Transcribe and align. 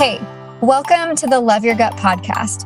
Hey, 0.00 0.18
welcome 0.62 1.14
to 1.16 1.26
the 1.26 1.38
Love 1.38 1.62
Your 1.62 1.74
Gut 1.74 1.92
podcast. 1.92 2.64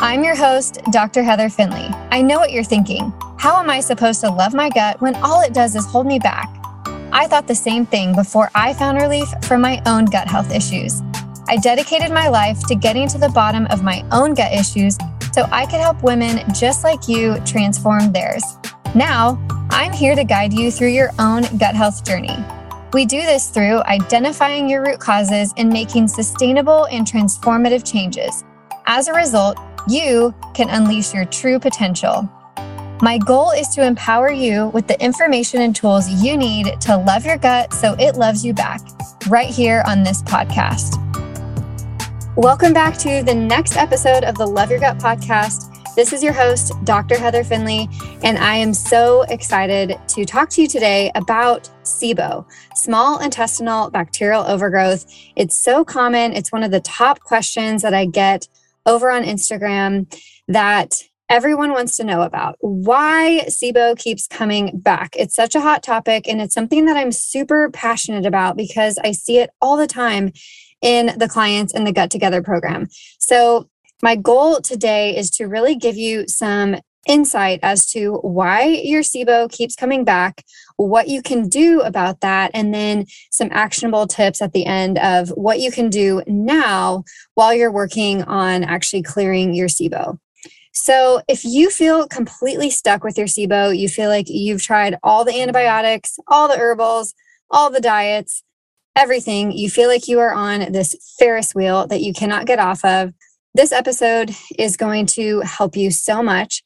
I'm 0.00 0.24
your 0.24 0.34
host, 0.34 0.80
Dr. 0.90 1.22
Heather 1.22 1.48
Finley. 1.48 1.86
I 2.10 2.20
know 2.20 2.40
what 2.40 2.50
you're 2.50 2.64
thinking. 2.64 3.12
How 3.38 3.60
am 3.60 3.70
I 3.70 3.78
supposed 3.78 4.20
to 4.22 4.28
love 4.28 4.54
my 4.54 4.68
gut 4.68 5.00
when 5.00 5.14
all 5.22 5.40
it 5.40 5.54
does 5.54 5.76
is 5.76 5.86
hold 5.86 6.08
me 6.08 6.18
back? 6.18 6.48
I 7.12 7.28
thought 7.28 7.46
the 7.46 7.54
same 7.54 7.86
thing 7.86 8.12
before 8.12 8.50
I 8.56 8.74
found 8.74 9.00
relief 9.00 9.28
from 9.44 9.60
my 9.60 9.80
own 9.86 10.06
gut 10.06 10.26
health 10.26 10.52
issues. 10.52 11.00
I 11.46 11.58
dedicated 11.58 12.10
my 12.10 12.26
life 12.26 12.66
to 12.66 12.74
getting 12.74 13.06
to 13.06 13.18
the 13.18 13.28
bottom 13.28 13.66
of 13.66 13.84
my 13.84 14.04
own 14.10 14.34
gut 14.34 14.52
issues 14.52 14.98
so 15.32 15.46
I 15.52 15.64
could 15.64 15.78
help 15.78 16.02
women 16.02 16.42
just 16.52 16.82
like 16.82 17.06
you 17.06 17.38
transform 17.46 18.10
theirs. 18.10 18.42
Now, 18.96 19.38
I'm 19.70 19.92
here 19.92 20.16
to 20.16 20.24
guide 20.24 20.52
you 20.52 20.72
through 20.72 20.88
your 20.88 21.10
own 21.20 21.42
gut 21.56 21.76
health 21.76 22.04
journey. 22.04 22.36
We 22.94 23.04
do 23.04 23.20
this 23.20 23.50
through 23.50 23.82
identifying 23.82 24.66
your 24.66 24.82
root 24.82 24.98
causes 24.98 25.52
and 25.58 25.68
making 25.68 26.08
sustainable 26.08 26.84
and 26.86 27.06
transformative 27.06 27.90
changes. 27.90 28.44
As 28.86 29.08
a 29.08 29.12
result, 29.12 29.58
you 29.86 30.34
can 30.54 30.70
unleash 30.70 31.12
your 31.12 31.26
true 31.26 31.58
potential. 31.58 32.26
My 33.02 33.18
goal 33.18 33.50
is 33.50 33.68
to 33.74 33.84
empower 33.84 34.30
you 34.30 34.68
with 34.68 34.86
the 34.86 34.98
information 35.04 35.60
and 35.60 35.76
tools 35.76 36.08
you 36.08 36.34
need 36.38 36.80
to 36.80 36.96
love 36.96 37.26
your 37.26 37.36
gut 37.36 37.74
so 37.74 37.94
it 37.98 38.16
loves 38.16 38.42
you 38.42 38.54
back, 38.54 38.80
right 39.28 39.50
here 39.50 39.84
on 39.86 40.02
this 40.02 40.22
podcast. 40.22 40.96
Welcome 42.36 42.72
back 42.72 42.96
to 42.98 43.22
the 43.22 43.34
next 43.34 43.76
episode 43.76 44.24
of 44.24 44.36
the 44.36 44.46
Love 44.46 44.70
Your 44.70 44.80
Gut 44.80 44.96
podcast. 44.96 45.77
This 45.98 46.12
is 46.12 46.22
your 46.22 46.32
host, 46.32 46.74
Dr. 46.84 47.18
Heather 47.18 47.42
Finley, 47.42 47.88
and 48.22 48.38
I 48.38 48.54
am 48.54 48.72
so 48.72 49.22
excited 49.22 49.98
to 50.06 50.24
talk 50.24 50.48
to 50.50 50.62
you 50.62 50.68
today 50.68 51.10
about 51.16 51.68
SIBO, 51.82 52.46
small 52.76 53.18
intestinal 53.18 53.90
bacterial 53.90 54.44
overgrowth. 54.44 55.12
It's 55.34 55.58
so 55.58 55.84
common. 55.84 56.34
It's 56.34 56.52
one 56.52 56.62
of 56.62 56.70
the 56.70 56.78
top 56.78 57.18
questions 57.18 57.82
that 57.82 57.94
I 57.94 58.04
get 58.04 58.46
over 58.86 59.10
on 59.10 59.24
Instagram 59.24 60.06
that 60.46 61.02
everyone 61.28 61.72
wants 61.72 61.96
to 61.96 62.04
know 62.04 62.22
about 62.22 62.54
why 62.60 63.42
SIBO 63.48 63.98
keeps 63.98 64.28
coming 64.28 64.78
back. 64.78 65.16
It's 65.18 65.34
such 65.34 65.56
a 65.56 65.60
hot 65.60 65.82
topic, 65.82 66.28
and 66.28 66.40
it's 66.40 66.54
something 66.54 66.84
that 66.84 66.96
I'm 66.96 67.10
super 67.10 67.70
passionate 67.72 68.24
about 68.24 68.56
because 68.56 68.98
I 69.02 69.10
see 69.10 69.38
it 69.38 69.50
all 69.60 69.76
the 69.76 69.88
time 69.88 70.30
in 70.80 71.18
the 71.18 71.28
clients 71.28 71.74
in 71.74 71.82
the 71.82 71.92
Gut 71.92 72.12
Together 72.12 72.40
program. 72.40 72.86
So, 73.18 73.68
my 74.02 74.16
goal 74.16 74.60
today 74.60 75.16
is 75.16 75.30
to 75.30 75.46
really 75.46 75.74
give 75.74 75.96
you 75.96 76.26
some 76.28 76.76
insight 77.06 77.58
as 77.62 77.86
to 77.86 78.16
why 78.16 78.64
your 78.66 79.02
SIBO 79.02 79.50
keeps 79.50 79.74
coming 79.74 80.04
back, 80.04 80.44
what 80.76 81.08
you 81.08 81.22
can 81.22 81.48
do 81.48 81.80
about 81.80 82.20
that, 82.20 82.50
and 82.54 82.72
then 82.72 83.06
some 83.32 83.48
actionable 83.50 84.06
tips 84.06 84.42
at 84.42 84.52
the 84.52 84.66
end 84.66 84.98
of 84.98 85.30
what 85.30 85.58
you 85.58 85.72
can 85.72 85.88
do 85.88 86.22
now 86.26 87.02
while 87.34 87.54
you're 87.54 87.72
working 87.72 88.22
on 88.24 88.62
actually 88.62 89.02
clearing 89.02 89.54
your 89.54 89.68
SIBO. 89.68 90.18
So, 90.74 91.22
if 91.26 91.44
you 91.44 91.70
feel 91.70 92.06
completely 92.06 92.70
stuck 92.70 93.02
with 93.02 93.18
your 93.18 93.26
SIBO, 93.26 93.76
you 93.76 93.88
feel 93.88 94.10
like 94.10 94.26
you've 94.28 94.62
tried 94.62 94.96
all 95.02 95.24
the 95.24 95.40
antibiotics, 95.40 96.18
all 96.28 96.46
the 96.46 96.58
herbals, 96.58 97.14
all 97.50 97.70
the 97.70 97.80
diets, 97.80 98.44
everything, 98.94 99.50
you 99.50 99.70
feel 99.70 99.88
like 99.88 100.06
you 100.06 100.20
are 100.20 100.32
on 100.32 100.72
this 100.72 100.94
Ferris 101.18 101.54
wheel 101.54 101.86
that 101.86 102.02
you 102.02 102.12
cannot 102.12 102.46
get 102.46 102.58
off 102.58 102.84
of, 102.84 103.12
this 103.54 103.72
episode 103.72 104.34
is 104.58 104.76
going 104.76 105.06
to 105.06 105.40
help 105.40 105.76
you 105.76 105.90
so 105.90 106.22
much 106.22 106.62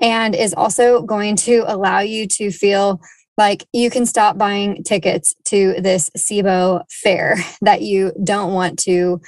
and 0.00 0.34
is 0.34 0.54
also 0.54 1.02
going 1.02 1.36
to 1.36 1.64
allow 1.66 2.00
you 2.00 2.26
to 2.26 2.50
feel 2.50 3.00
like 3.38 3.66
you 3.72 3.90
can 3.90 4.06
stop 4.06 4.38
buying 4.38 4.82
tickets 4.82 5.34
to 5.44 5.74
this 5.80 6.10
SIBO 6.16 6.84
fair 6.90 7.36
that 7.60 7.82
you 7.82 8.12
don't 8.22 8.52
want 8.52 8.78
to 8.80 9.20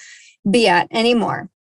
be 0.49 0.69
at 0.69 0.89
anymore. 0.91 1.51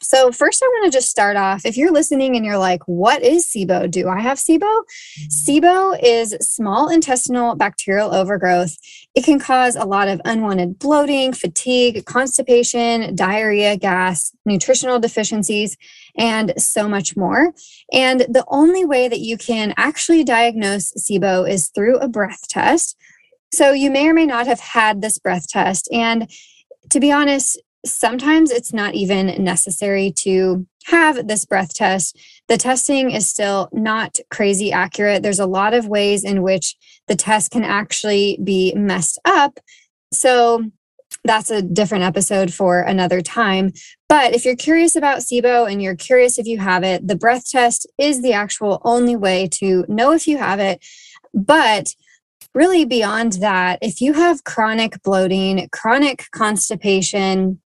So, 0.00 0.30
first, 0.30 0.62
I 0.62 0.66
want 0.66 0.92
to 0.92 0.96
just 0.96 1.10
start 1.10 1.36
off. 1.36 1.66
If 1.66 1.76
you're 1.76 1.92
listening 1.92 2.36
and 2.36 2.44
you're 2.44 2.58
like, 2.58 2.82
what 2.86 3.22
is 3.22 3.46
SIBO? 3.46 3.90
Do 3.90 4.08
I 4.08 4.20
have 4.20 4.38
SIBO? 4.38 4.60
Mm-hmm. 4.60 5.26
SIBO 5.28 5.98
is 6.02 6.36
small 6.40 6.88
intestinal 6.88 7.56
bacterial 7.56 8.14
overgrowth. 8.14 8.76
It 9.16 9.24
can 9.24 9.40
cause 9.40 9.74
a 9.74 9.84
lot 9.84 10.06
of 10.06 10.20
unwanted 10.24 10.78
bloating, 10.78 11.32
fatigue, 11.32 12.04
constipation, 12.04 13.16
diarrhea, 13.16 13.76
gas, 13.76 14.32
nutritional 14.44 15.00
deficiencies, 15.00 15.76
and 16.16 16.52
so 16.56 16.88
much 16.88 17.16
more. 17.16 17.52
And 17.92 18.20
the 18.20 18.44
only 18.48 18.84
way 18.84 19.08
that 19.08 19.20
you 19.20 19.36
can 19.36 19.74
actually 19.76 20.22
diagnose 20.22 20.92
SIBO 20.92 21.48
is 21.48 21.68
through 21.68 21.98
a 21.98 22.08
breath 22.08 22.46
test. 22.48 22.96
So, 23.52 23.72
you 23.72 23.90
may 23.90 24.08
or 24.08 24.14
may 24.14 24.26
not 24.26 24.46
have 24.46 24.60
had 24.60 25.02
this 25.02 25.18
breath 25.18 25.48
test. 25.48 25.88
And 25.92 26.30
to 26.90 27.00
be 27.00 27.10
honest, 27.10 27.60
sometimes 27.86 28.50
it's 28.50 28.72
not 28.72 28.94
even 28.94 29.42
necessary 29.42 30.10
to 30.10 30.66
have 30.86 31.28
this 31.28 31.44
breath 31.44 31.74
test. 31.74 32.18
The 32.48 32.56
testing 32.56 33.10
is 33.10 33.26
still 33.26 33.68
not 33.72 34.18
crazy 34.30 34.72
accurate. 34.72 35.22
There's 35.22 35.38
a 35.38 35.46
lot 35.46 35.74
of 35.74 35.86
ways 35.86 36.24
in 36.24 36.42
which 36.42 36.76
the 37.06 37.16
test 37.16 37.50
can 37.50 37.64
actually 37.64 38.38
be 38.42 38.74
messed 38.74 39.18
up. 39.24 39.58
So 40.12 40.64
that's 41.24 41.50
a 41.50 41.62
different 41.62 42.04
episode 42.04 42.52
for 42.52 42.80
another 42.80 43.20
time. 43.20 43.72
But 44.08 44.34
if 44.34 44.44
you're 44.44 44.56
curious 44.56 44.96
about 44.96 45.18
SIBO 45.18 45.70
and 45.70 45.82
you're 45.82 45.96
curious 45.96 46.38
if 46.38 46.46
you 46.46 46.58
have 46.58 46.84
it, 46.84 47.06
the 47.06 47.16
breath 47.16 47.50
test 47.50 47.86
is 47.98 48.22
the 48.22 48.32
actual 48.32 48.80
only 48.84 49.16
way 49.16 49.48
to 49.54 49.84
know 49.88 50.12
if 50.12 50.26
you 50.26 50.38
have 50.38 50.60
it. 50.60 50.84
But 51.34 51.94
really, 52.54 52.84
beyond 52.84 53.34
that, 53.34 53.78
if 53.82 54.00
you 54.00 54.14
have 54.14 54.44
chronic 54.44 55.02
bloating, 55.02 55.68
chronic 55.70 56.26
constipation, 56.32 57.60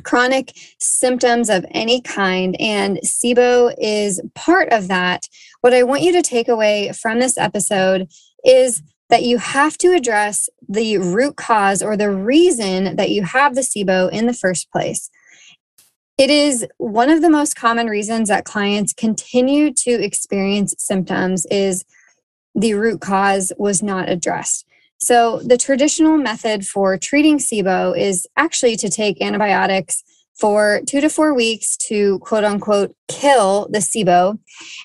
chronic 0.00 0.52
symptoms 0.78 1.48
of 1.48 1.64
any 1.70 2.00
kind, 2.00 2.56
and 2.60 2.98
SIBO 3.04 3.74
is 3.78 4.20
part 4.34 4.72
of 4.72 4.88
that. 4.88 5.26
What 5.60 5.74
I 5.74 5.82
want 5.82 6.02
you 6.02 6.12
to 6.12 6.22
take 6.22 6.48
away 6.48 6.92
from 6.92 7.18
this 7.18 7.36
episode 7.38 8.08
is 8.44 8.82
that 9.10 9.24
you 9.24 9.38
have 9.38 9.76
to 9.78 9.92
address 9.92 10.48
the 10.68 10.98
root 10.98 11.36
cause 11.36 11.82
or 11.82 11.96
the 11.96 12.10
reason 12.10 12.96
that 12.96 13.10
you 13.10 13.22
have 13.24 13.54
the 13.54 13.60
SIBO 13.60 14.10
in 14.10 14.26
the 14.26 14.32
first 14.32 14.70
place. 14.70 15.10
It 16.16 16.30
is 16.30 16.66
one 16.76 17.10
of 17.10 17.22
the 17.22 17.30
most 17.30 17.56
common 17.56 17.86
reasons 17.86 18.28
that 18.28 18.44
clients 18.44 18.92
continue 18.92 19.72
to 19.72 19.90
experience 19.90 20.74
symptoms 20.78 21.46
is 21.50 21.84
the 22.54 22.74
root 22.74 23.00
cause 23.00 23.52
was 23.58 23.82
not 23.82 24.08
addressed. 24.08 24.66
So, 25.02 25.38
the 25.38 25.56
traditional 25.56 26.18
method 26.18 26.66
for 26.66 26.98
treating 26.98 27.38
SIBO 27.38 27.96
is 27.96 28.26
actually 28.36 28.76
to 28.76 28.90
take 28.90 29.22
antibiotics 29.22 30.02
for 30.38 30.80
two 30.86 31.00
to 31.00 31.10
four 31.10 31.34
weeks 31.34 31.76
to 31.76 32.18
quote 32.20 32.44
unquote 32.44 32.94
kill 33.08 33.68
the 33.70 33.78
SIBO 33.78 34.38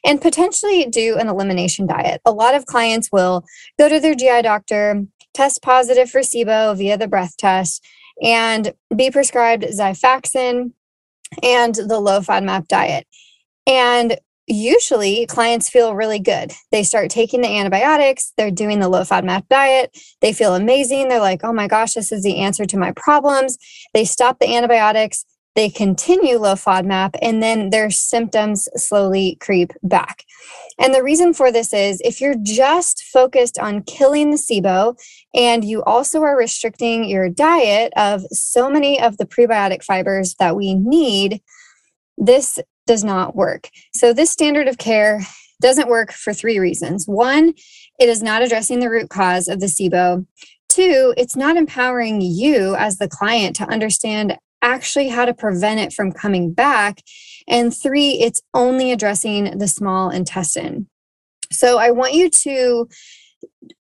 and 0.05 0.21
potentially 0.21 0.85
do 0.85 1.17
an 1.17 1.27
elimination 1.27 1.87
diet. 1.87 2.21
A 2.25 2.31
lot 2.31 2.55
of 2.55 2.65
clients 2.65 3.09
will 3.11 3.45
go 3.79 3.87
to 3.87 3.99
their 3.99 4.15
GI 4.15 4.41
doctor, 4.41 5.05
test 5.33 5.61
positive 5.61 6.09
for 6.09 6.21
SIBO 6.21 6.77
via 6.77 6.97
the 6.97 7.07
breath 7.07 7.37
test, 7.37 7.85
and 8.21 8.73
be 8.95 9.09
prescribed 9.09 9.63
Xifaxan 9.63 10.71
and 11.41 11.75
the 11.75 11.99
low 11.99 12.19
FODMAP 12.19 12.67
diet. 12.67 13.07
And 13.67 14.17
usually 14.47 15.25
clients 15.25 15.69
feel 15.69 15.95
really 15.95 16.19
good. 16.19 16.51
They 16.71 16.83
start 16.83 17.09
taking 17.09 17.41
the 17.41 17.57
antibiotics, 17.57 18.33
they're 18.37 18.51
doing 18.51 18.79
the 18.79 18.89
low 18.89 19.01
FODMAP 19.01 19.47
diet, 19.49 19.97
they 20.21 20.33
feel 20.33 20.55
amazing. 20.55 21.07
They're 21.07 21.19
like, 21.19 21.41
oh 21.43 21.53
my 21.53 21.67
gosh, 21.67 21.93
this 21.93 22.11
is 22.11 22.23
the 22.23 22.37
answer 22.37 22.65
to 22.65 22.77
my 22.77 22.91
problems. 22.91 23.57
They 23.93 24.05
stop 24.05 24.39
the 24.39 24.55
antibiotics, 24.55 25.25
they 25.55 25.69
continue 25.69 26.37
low 26.37 26.55
FODMAP, 26.55 27.15
and 27.21 27.41
then 27.41 27.69
their 27.69 27.89
symptoms 27.89 28.67
slowly 28.75 29.37
creep 29.39 29.71
back. 29.81 30.23
And 30.77 30.93
the 30.93 31.03
reason 31.03 31.33
for 31.33 31.51
this 31.51 31.73
is 31.73 32.01
if 32.03 32.19
you're 32.19 32.35
just 32.43 33.03
focused 33.03 33.57
on 33.57 33.83
killing 33.83 34.31
the 34.31 34.37
SIBO 34.37 34.95
and 35.33 35.63
you 35.63 35.81
also 35.83 36.21
are 36.21 36.37
restricting 36.37 37.05
your 37.05 37.29
diet 37.29 37.93
of 37.95 38.23
so 38.31 38.69
many 38.69 38.99
of 39.01 39.17
the 39.17 39.25
prebiotic 39.25 39.83
fibers 39.83 40.35
that 40.39 40.57
we 40.57 40.73
need, 40.73 41.41
this 42.17 42.59
does 42.87 43.03
not 43.03 43.35
work. 43.35 43.69
So, 43.93 44.13
this 44.13 44.29
standard 44.29 44.67
of 44.67 44.77
care 44.77 45.21
doesn't 45.61 45.87
work 45.87 46.11
for 46.11 46.33
three 46.33 46.59
reasons. 46.59 47.05
One, 47.07 47.53
it 47.99 48.09
is 48.09 48.21
not 48.21 48.41
addressing 48.41 48.79
the 48.79 48.89
root 48.89 49.09
cause 49.09 49.47
of 49.47 49.59
the 49.59 49.67
SIBO. 49.67 50.25
Two, 50.69 51.13
it's 51.17 51.35
not 51.35 51.57
empowering 51.57 52.21
you 52.21 52.75
as 52.75 52.97
the 52.97 53.07
client 53.07 53.55
to 53.57 53.69
understand 53.69 54.37
actually 54.61 55.09
how 55.09 55.25
to 55.25 55.33
prevent 55.33 55.79
it 55.79 55.93
from 55.93 56.11
coming 56.11 56.53
back. 56.53 57.01
And 57.47 57.75
three, 57.75 58.19
it's 58.19 58.41
only 58.53 58.91
addressing 58.91 59.57
the 59.57 59.67
small 59.67 60.09
intestine. 60.09 60.87
So, 61.51 61.77
I 61.77 61.91
want 61.91 62.13
you 62.13 62.29
to 62.29 62.87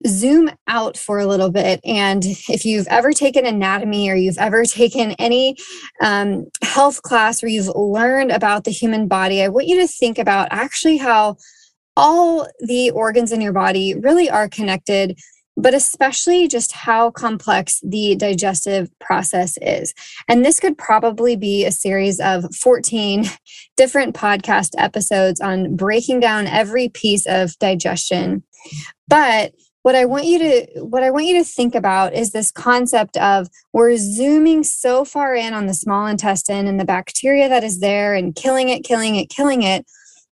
zoom 0.06 0.50
out 0.66 0.96
for 0.96 1.18
a 1.18 1.26
little 1.26 1.50
bit. 1.50 1.80
And 1.84 2.24
if 2.24 2.64
you've 2.64 2.86
ever 2.88 3.12
taken 3.12 3.46
anatomy 3.46 4.10
or 4.10 4.14
you've 4.14 4.38
ever 4.38 4.64
taken 4.64 5.12
any 5.12 5.56
um, 6.02 6.46
health 6.62 7.02
class 7.02 7.42
where 7.42 7.50
you've 7.50 7.74
learned 7.74 8.30
about 8.30 8.64
the 8.64 8.70
human 8.70 9.08
body, 9.08 9.42
I 9.42 9.48
want 9.48 9.66
you 9.66 9.78
to 9.80 9.86
think 9.86 10.18
about 10.18 10.48
actually 10.50 10.96
how 10.96 11.36
all 11.96 12.46
the 12.60 12.90
organs 12.92 13.32
in 13.32 13.40
your 13.40 13.52
body 13.52 13.94
really 13.94 14.30
are 14.30 14.48
connected 14.48 15.18
but 15.60 15.74
especially 15.74 16.48
just 16.48 16.72
how 16.72 17.10
complex 17.10 17.80
the 17.82 18.16
digestive 18.16 18.90
process 18.98 19.58
is. 19.60 19.94
And 20.28 20.44
this 20.44 20.60
could 20.60 20.78
probably 20.78 21.36
be 21.36 21.64
a 21.64 21.72
series 21.72 22.20
of 22.20 22.54
14 22.54 23.24
different 23.76 24.14
podcast 24.14 24.70
episodes 24.78 25.40
on 25.40 25.76
breaking 25.76 26.20
down 26.20 26.46
every 26.46 26.88
piece 26.88 27.26
of 27.26 27.58
digestion. 27.58 28.42
But 29.08 29.52
what 29.82 29.94
I 29.94 30.04
want 30.04 30.26
you 30.26 30.38
to 30.38 30.80
what 30.84 31.02
I 31.02 31.10
want 31.10 31.26
you 31.26 31.38
to 31.38 31.44
think 31.44 31.74
about 31.74 32.12
is 32.12 32.32
this 32.32 32.50
concept 32.50 33.16
of 33.16 33.48
we're 33.72 33.96
zooming 33.96 34.62
so 34.62 35.04
far 35.06 35.34
in 35.34 35.54
on 35.54 35.66
the 35.66 35.74
small 35.74 36.06
intestine 36.06 36.66
and 36.66 36.78
the 36.78 36.84
bacteria 36.84 37.48
that 37.48 37.64
is 37.64 37.80
there 37.80 38.14
and 38.14 38.34
killing 38.34 38.68
it, 38.68 38.84
killing 38.84 39.16
it, 39.16 39.30
killing 39.30 39.62
it 39.62 39.86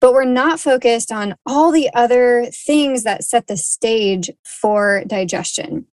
but 0.04 0.12
we're 0.12 0.26
not 0.26 0.60
focused 0.60 1.10
on 1.10 1.34
all 1.46 1.72
the 1.72 1.88
other 1.94 2.44
things 2.52 3.04
that 3.04 3.24
set 3.24 3.46
the 3.46 3.56
stage 3.56 4.30
for 4.44 5.02
digestion. 5.06 5.86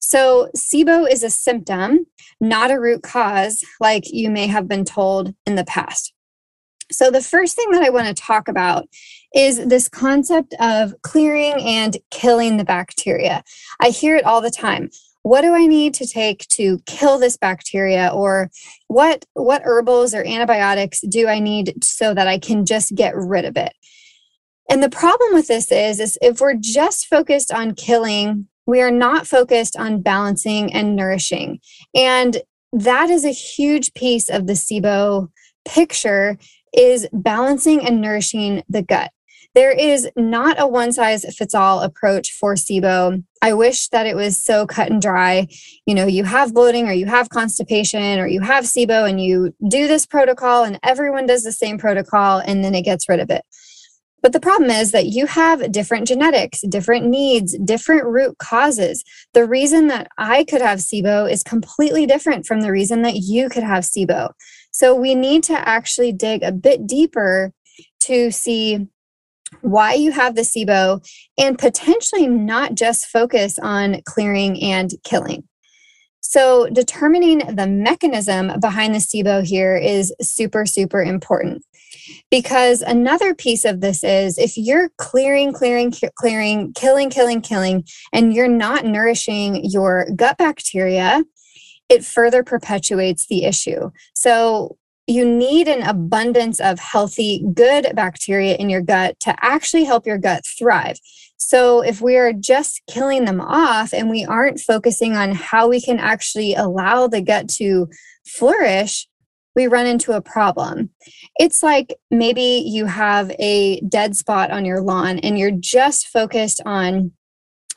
So, 0.00 0.50
SIBO 0.56 1.08
is 1.08 1.22
a 1.22 1.30
symptom, 1.30 2.06
not 2.40 2.72
a 2.72 2.80
root 2.80 3.04
cause, 3.04 3.64
like 3.78 4.12
you 4.12 4.30
may 4.30 4.48
have 4.48 4.66
been 4.66 4.84
told 4.84 5.32
in 5.46 5.54
the 5.54 5.64
past. 5.64 6.12
So, 6.90 7.08
the 7.08 7.22
first 7.22 7.54
thing 7.54 7.70
that 7.70 7.84
I 7.84 7.90
want 7.90 8.08
to 8.08 8.20
talk 8.20 8.48
about 8.48 8.88
is 9.32 9.64
this 9.64 9.88
concept 9.88 10.56
of 10.58 11.00
clearing 11.02 11.54
and 11.62 11.96
killing 12.10 12.56
the 12.56 12.64
bacteria. 12.64 13.44
I 13.80 13.90
hear 13.90 14.16
it 14.16 14.24
all 14.24 14.40
the 14.40 14.50
time 14.50 14.90
what 15.22 15.42
do 15.42 15.54
i 15.54 15.66
need 15.66 15.94
to 15.94 16.06
take 16.06 16.46
to 16.48 16.80
kill 16.86 17.18
this 17.18 17.36
bacteria? 17.36 18.10
Or 18.12 18.50
what 18.88 19.24
what 19.34 19.62
herbals 19.62 20.14
or 20.14 20.24
antibiotics 20.24 21.00
do 21.00 21.28
i 21.28 21.38
need 21.38 21.84
so 21.84 22.14
that 22.14 22.28
i 22.28 22.38
can 22.38 22.66
just 22.66 22.94
get 22.94 23.14
rid 23.16 23.44
of 23.44 23.56
it? 23.56 23.72
And 24.70 24.82
the 24.82 24.90
problem 24.90 25.34
with 25.34 25.48
this 25.48 25.70
is 25.70 26.00
is 26.00 26.18
if 26.22 26.40
we're 26.40 26.54
just 26.54 27.06
focused 27.06 27.52
on 27.52 27.74
killing 27.74 28.48
we 28.66 28.80
are 28.80 28.90
not 28.90 29.26
focused 29.26 29.76
on 29.76 30.02
balancing 30.02 30.72
and 30.72 30.94
nourishing. 30.94 31.60
And 31.94 32.38
that 32.72 33.10
is 33.10 33.24
a 33.24 33.30
huge 33.30 33.92
piece 33.94 34.28
of 34.28 34.46
the 34.46 34.54
sibo 34.54 35.28
picture 35.64 36.38
is 36.72 37.06
balancing 37.12 37.84
and 37.84 38.00
nourishing 38.00 38.62
the 38.68 38.82
gut 38.82 39.10
there 39.54 39.70
is 39.70 40.08
not 40.16 40.60
a 40.60 40.66
one 40.66 40.92
size 40.92 41.24
fits 41.36 41.54
all 41.54 41.80
approach 41.80 42.32
for 42.32 42.54
SIBO. 42.54 43.22
I 43.42 43.52
wish 43.52 43.88
that 43.88 44.06
it 44.06 44.16
was 44.16 44.42
so 44.42 44.66
cut 44.66 44.90
and 44.90 45.02
dry. 45.02 45.48
You 45.86 45.94
know, 45.94 46.06
you 46.06 46.24
have 46.24 46.54
bloating 46.54 46.88
or 46.88 46.92
you 46.92 47.06
have 47.06 47.28
constipation 47.28 48.18
or 48.18 48.26
you 48.26 48.40
have 48.40 48.64
SIBO 48.64 49.08
and 49.08 49.22
you 49.22 49.54
do 49.68 49.86
this 49.86 50.06
protocol 50.06 50.64
and 50.64 50.78
everyone 50.82 51.26
does 51.26 51.42
the 51.42 51.52
same 51.52 51.76
protocol 51.76 52.38
and 52.38 52.64
then 52.64 52.74
it 52.74 52.82
gets 52.82 53.08
rid 53.08 53.20
of 53.20 53.30
it. 53.30 53.44
But 54.22 54.32
the 54.32 54.40
problem 54.40 54.70
is 54.70 54.92
that 54.92 55.06
you 55.06 55.26
have 55.26 55.72
different 55.72 56.06
genetics, 56.06 56.60
different 56.68 57.06
needs, 57.06 57.58
different 57.58 58.04
root 58.04 58.38
causes. 58.38 59.02
The 59.34 59.44
reason 59.44 59.88
that 59.88 60.06
I 60.16 60.44
could 60.44 60.62
have 60.62 60.78
SIBO 60.78 61.30
is 61.30 61.42
completely 61.42 62.06
different 62.06 62.46
from 62.46 62.60
the 62.60 62.70
reason 62.70 63.02
that 63.02 63.16
you 63.16 63.48
could 63.48 63.64
have 63.64 63.82
SIBO. 63.82 64.30
So 64.70 64.94
we 64.94 65.16
need 65.16 65.42
to 65.44 65.68
actually 65.68 66.12
dig 66.12 66.44
a 66.44 66.52
bit 66.52 66.86
deeper 66.86 67.52
to 68.04 68.30
see 68.30 68.86
why 69.60 69.94
you 69.94 70.12
have 70.12 70.34
the 70.34 70.42
SIBO, 70.42 71.06
and 71.38 71.58
potentially 71.58 72.26
not 72.26 72.74
just 72.74 73.06
focus 73.06 73.58
on 73.58 74.00
clearing 74.04 74.60
and 74.62 74.92
killing. 75.04 75.44
So, 76.20 76.68
determining 76.70 77.38
the 77.38 77.66
mechanism 77.66 78.58
behind 78.60 78.94
the 78.94 79.00
SIBO 79.00 79.44
here 79.44 79.76
is 79.76 80.14
super, 80.22 80.64
super 80.64 81.02
important. 81.02 81.62
Because 82.30 82.80
another 82.80 83.34
piece 83.34 83.64
of 83.64 83.80
this 83.80 84.02
is 84.02 84.38
if 84.38 84.56
you're 84.56 84.90
clearing, 84.96 85.52
clearing, 85.52 85.92
clearing, 86.16 86.72
killing, 86.72 87.10
killing, 87.10 87.42
killing, 87.42 87.84
and 88.12 88.32
you're 88.32 88.48
not 88.48 88.86
nourishing 88.86 89.68
your 89.68 90.06
gut 90.16 90.38
bacteria, 90.38 91.22
it 91.88 92.04
further 92.04 92.42
perpetuates 92.42 93.26
the 93.26 93.44
issue. 93.44 93.90
So, 94.14 94.78
you 95.06 95.24
need 95.24 95.68
an 95.68 95.82
abundance 95.82 96.60
of 96.60 96.78
healthy, 96.78 97.44
good 97.54 97.92
bacteria 97.94 98.54
in 98.56 98.70
your 98.70 98.82
gut 98.82 99.18
to 99.20 99.34
actually 99.40 99.84
help 99.84 100.06
your 100.06 100.18
gut 100.18 100.42
thrive. 100.58 100.96
So, 101.38 101.80
if 101.80 102.00
we 102.00 102.16
are 102.16 102.32
just 102.32 102.80
killing 102.88 103.24
them 103.24 103.40
off 103.40 103.92
and 103.92 104.08
we 104.08 104.24
aren't 104.24 104.60
focusing 104.60 105.16
on 105.16 105.32
how 105.32 105.68
we 105.68 105.80
can 105.80 105.98
actually 105.98 106.54
allow 106.54 107.08
the 107.08 107.20
gut 107.20 107.48
to 107.56 107.88
flourish, 108.24 109.08
we 109.54 109.66
run 109.66 109.86
into 109.86 110.12
a 110.12 110.22
problem. 110.22 110.90
It's 111.38 111.62
like 111.62 111.94
maybe 112.10 112.62
you 112.66 112.86
have 112.86 113.30
a 113.38 113.80
dead 113.80 114.16
spot 114.16 114.50
on 114.50 114.64
your 114.64 114.80
lawn 114.80 115.18
and 115.18 115.38
you're 115.38 115.50
just 115.50 116.06
focused 116.06 116.60
on 116.64 117.12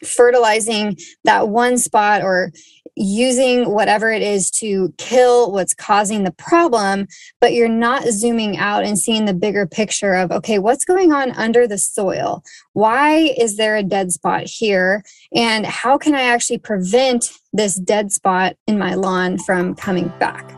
fertilizing 0.04 0.98
that 1.24 1.50
one 1.50 1.78
spot 1.78 2.22
or 2.22 2.52
using 2.96 3.70
whatever 3.70 4.12
it 4.12 4.22
is 4.22 4.50
to 4.50 4.94
kill 4.98 5.52
what's 5.52 5.74
causing 5.74 6.24
the 6.24 6.32
problem, 6.32 7.08
but 7.42 7.54
you're 7.54 7.68
not 7.68 8.04
zooming 8.06 8.58
out 8.58 8.84
and 8.84 8.98
seeing 8.98 9.26
the 9.26 9.34
bigger 9.34 9.68
picture 9.68 10.14
of, 10.14 10.32
okay, 10.32 10.60
what's 10.60 10.86
going 10.86 11.12
on 11.12 11.32
under 11.32 11.68
the 11.68 11.78
soil? 11.78 12.44
Why 12.74 13.34
is 13.38 13.58
there 13.58 13.76
a 13.76 13.84
dead 13.84 14.12
spot 14.12 14.44
here? 14.46 15.04
And 15.34 15.66
how 15.66 15.98
can 15.98 16.16
I 16.16 16.24
actually 16.24 16.60
prevent 16.60 17.32
this 17.52 17.76
dead 17.76 18.12
spot 18.12 18.56
in 18.68 18.78
my 18.78 18.94
lawn 18.94 19.38
from 19.40 19.76
coming 19.76 20.08
back? 20.20 20.55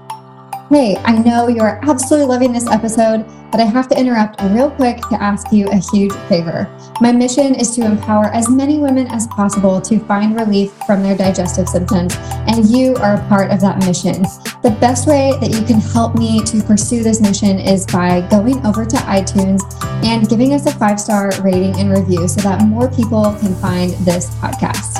Hey, 0.69 0.97
I 0.97 1.17
know 1.17 1.47
you're 1.47 1.79
absolutely 1.89 2.27
loving 2.27 2.51
this 2.51 2.67
episode, 2.67 3.25
but 3.51 3.61
I 3.61 3.63
have 3.63 3.87
to 3.87 3.97
interrupt 3.97 4.41
real 4.51 4.69
quick 4.69 4.97
to 5.07 5.23
ask 5.23 5.53
you 5.53 5.69
a 5.69 5.77
huge 5.93 6.11
favor. 6.27 6.69
My 6.99 7.13
mission 7.13 7.55
is 7.55 7.73
to 7.77 7.85
empower 7.85 8.25
as 8.25 8.49
many 8.49 8.77
women 8.77 9.07
as 9.07 9.27
possible 9.27 9.79
to 9.79 9.97
find 9.99 10.35
relief 10.35 10.73
from 10.85 11.01
their 11.01 11.15
digestive 11.15 11.69
symptoms, 11.69 12.17
and 12.47 12.65
you 12.65 12.95
are 12.95 13.13
a 13.13 13.27
part 13.29 13.49
of 13.49 13.61
that 13.61 13.77
mission. 13.85 14.23
The 14.61 14.75
best 14.81 15.07
way 15.07 15.37
that 15.39 15.51
you 15.51 15.63
can 15.63 15.79
help 15.79 16.15
me 16.15 16.43
to 16.43 16.61
pursue 16.61 17.01
this 17.01 17.21
mission 17.21 17.59
is 17.59 17.85
by 17.85 18.27
going 18.29 18.65
over 18.65 18.85
to 18.85 18.97
iTunes 18.97 19.61
and 20.03 20.27
giving 20.27 20.53
us 20.53 20.65
a 20.65 20.73
five 20.73 20.99
star 20.99 21.31
rating 21.41 21.79
and 21.79 21.91
review 21.91 22.27
so 22.27 22.41
that 22.41 22.67
more 22.67 22.91
people 22.91 23.23
can 23.39 23.55
find 23.55 23.91
this 24.05 24.35
podcast. 24.35 24.97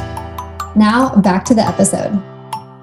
Now, 0.78 1.14
back 1.18 1.44
to 1.44 1.54
the 1.54 1.68
episode. 1.68 2.37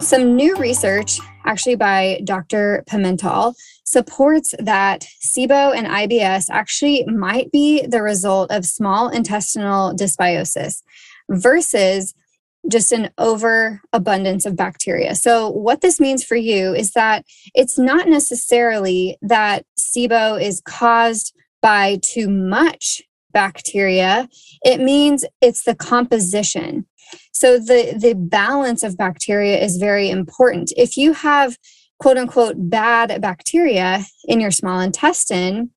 Some 0.05 0.37
new 0.37 0.55
research, 0.57 1.19
actually 1.47 1.77
by 1.77 2.21
Dr. 2.25 2.85
Pimentel, 2.87 3.55
supports 3.85 4.55
that 4.59 5.07
SIBO 5.25 5.75
and 5.75 5.87
IBS 5.87 6.49
actually 6.51 7.07
might 7.07 7.51
be 7.51 7.87
the 7.87 8.03
result 8.03 8.51
of 8.51 8.67
small 8.67 9.09
intestinal 9.09 9.95
dysbiosis 9.95 10.83
versus 11.31 12.13
just 12.71 12.93
an 12.93 13.09
overabundance 13.17 14.45
of 14.45 14.57
bacteria. 14.57 15.15
So, 15.15 15.49
what 15.49 15.81
this 15.81 15.99
means 15.99 16.23
for 16.23 16.37
you 16.37 16.75
is 16.75 16.93
that 16.93 17.25
it's 17.55 17.79
not 17.79 18.07
necessarily 18.07 19.17
that 19.23 19.65
SIBO 19.79 20.39
is 20.39 20.61
caused 20.61 21.35
by 21.63 21.99
too 22.03 22.29
much 22.29 23.01
bacteria, 23.35 24.29
it 24.65 24.81
means 24.81 25.27
it's 25.43 25.65
the 25.65 25.75
composition. 25.75 26.87
So 27.33 27.59
the 27.59 27.95
the 28.01 28.15
balance 28.15 28.83
of 28.83 28.97
bacteria 28.97 29.59
is 29.59 29.77
very 29.77 30.09
important. 30.09 30.73
If 30.77 30.97
you 30.97 31.13
have 31.13 31.59
quote 31.99 32.17
unquote 32.17 32.57
bad 32.57 33.21
bacteria 33.21 34.05
in 34.25 34.41
your 34.41 34.51
small 34.51 34.81
intestine, 34.81 35.71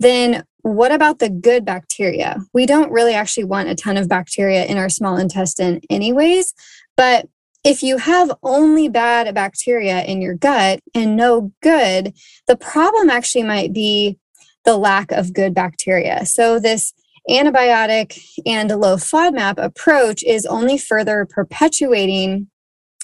then 0.00 0.44
what 0.62 0.92
about 0.92 1.18
the 1.18 1.28
good 1.28 1.64
bacteria? 1.66 2.38
We 2.54 2.64
don't 2.64 2.90
really 2.90 3.12
actually 3.12 3.44
want 3.44 3.68
a 3.68 3.74
ton 3.74 3.98
of 3.98 4.08
bacteria 4.08 4.64
in 4.64 4.78
our 4.78 4.88
small 4.88 5.18
intestine 5.18 5.80
anyways, 5.90 6.54
but 6.96 7.28
if 7.64 7.82
you 7.82 7.96
have 7.96 8.30
only 8.42 8.88
bad 8.88 9.34
bacteria 9.34 10.02
in 10.04 10.20
your 10.20 10.34
gut 10.34 10.80
and 10.94 11.16
no 11.16 11.52
good, 11.62 12.14
the 12.46 12.56
problem 12.56 13.08
actually 13.08 13.42
might 13.42 13.72
be 13.72 14.18
the 14.64 14.76
lack 14.76 15.12
of 15.12 15.32
good 15.32 15.54
bacteria. 15.54 16.24
So 16.26 16.58
this 16.58 16.92
antibiotic 17.28 18.20
and 18.44 18.70
low 18.70 18.96
FODMAP 18.96 19.54
approach 19.56 20.22
is 20.22 20.46
only 20.46 20.78
further 20.78 21.26
perpetuating 21.28 22.48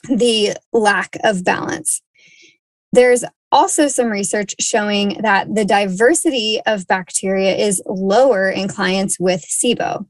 the 0.08 0.56
lack 0.72 1.16
of 1.24 1.44
balance. 1.44 2.02
There's 2.92 3.24
also 3.52 3.88
some 3.88 4.08
research 4.08 4.54
showing 4.60 5.20
that 5.22 5.54
the 5.54 5.64
diversity 5.64 6.60
of 6.66 6.86
bacteria 6.86 7.54
is 7.56 7.82
lower 7.86 8.48
in 8.50 8.68
clients 8.68 9.18
with 9.18 9.42
SIBO. 9.42 10.06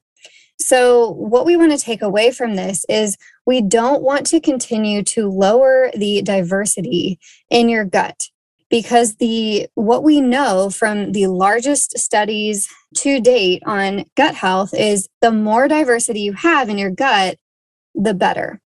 So, 0.59 1.11
what 1.13 1.47
we 1.47 1.57
want 1.57 1.73
to 1.73 1.79
take 1.79 2.03
away 2.03 2.33
from 2.33 2.55
this 2.55 2.85
is 2.89 3.17
we 3.47 3.63
don't 3.63 4.03
want 4.03 4.27
to 4.27 4.41
continue 4.41 5.03
to 5.05 5.29
lower 5.31 5.91
the 5.97 6.21
diversity 6.21 7.19
in 7.49 7.71
your 7.71 7.87
gut 7.87 8.29
because 8.71 9.17
the 9.17 9.69
what 9.75 10.03
we 10.05 10.21
know 10.21 10.71
from 10.71 11.13
the 11.13 11.27
largest 11.27 11.99
studies 11.99 12.69
to 12.95 13.21
date 13.21 13.63
on 13.67 14.05
gut 14.17 14.35
health 14.35 14.73
is 14.73 15.09
the 15.21 15.33
more 15.33 15.69
diversity 15.69 16.21
you 16.21 16.33
have 16.33 16.69
in 16.69 16.79
your 16.79 16.91
gut 16.91 17.37
the 17.95 18.15
better. 18.15 18.61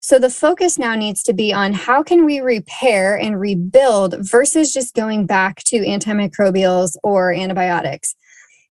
So 0.00 0.18
the 0.18 0.30
focus 0.30 0.78
now 0.78 0.94
needs 0.94 1.22
to 1.24 1.32
be 1.32 1.52
on 1.52 1.72
how 1.72 2.02
can 2.02 2.24
we 2.24 2.40
repair 2.40 3.18
and 3.18 3.40
rebuild 3.40 4.16
versus 4.20 4.72
just 4.72 4.94
going 4.94 5.26
back 5.26 5.62
to 5.64 5.80
antimicrobials 5.80 6.96
or 7.02 7.32
antibiotics. 7.32 8.14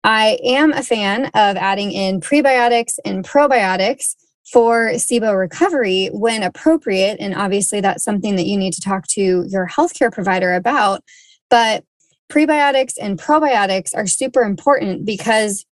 I 0.03 0.39
am 0.43 0.73
a 0.73 0.81
fan 0.81 1.25
of 1.25 1.57
adding 1.57 1.91
in 1.91 2.21
prebiotics 2.21 2.97
and 3.05 3.23
probiotics 3.23 4.15
for 4.45 4.89
SIBO 4.89 5.37
recovery 5.37 6.07
when 6.13 6.43
appropriate. 6.43 7.17
And 7.19 7.35
obviously, 7.35 7.81
that's 7.81 8.03
something 8.03 8.35
that 8.35 8.45
you 8.45 8.57
need 8.57 8.73
to 8.73 8.81
talk 8.81 9.07
to 9.09 9.45
your 9.47 9.67
healthcare 9.67 10.11
provider 10.11 10.53
about. 10.53 11.03
But 11.49 11.83
prebiotics 12.29 12.93
and 12.99 13.19
probiotics 13.19 13.95
are 13.95 14.07
super 14.07 14.41
important 14.41 15.05
because 15.05 15.65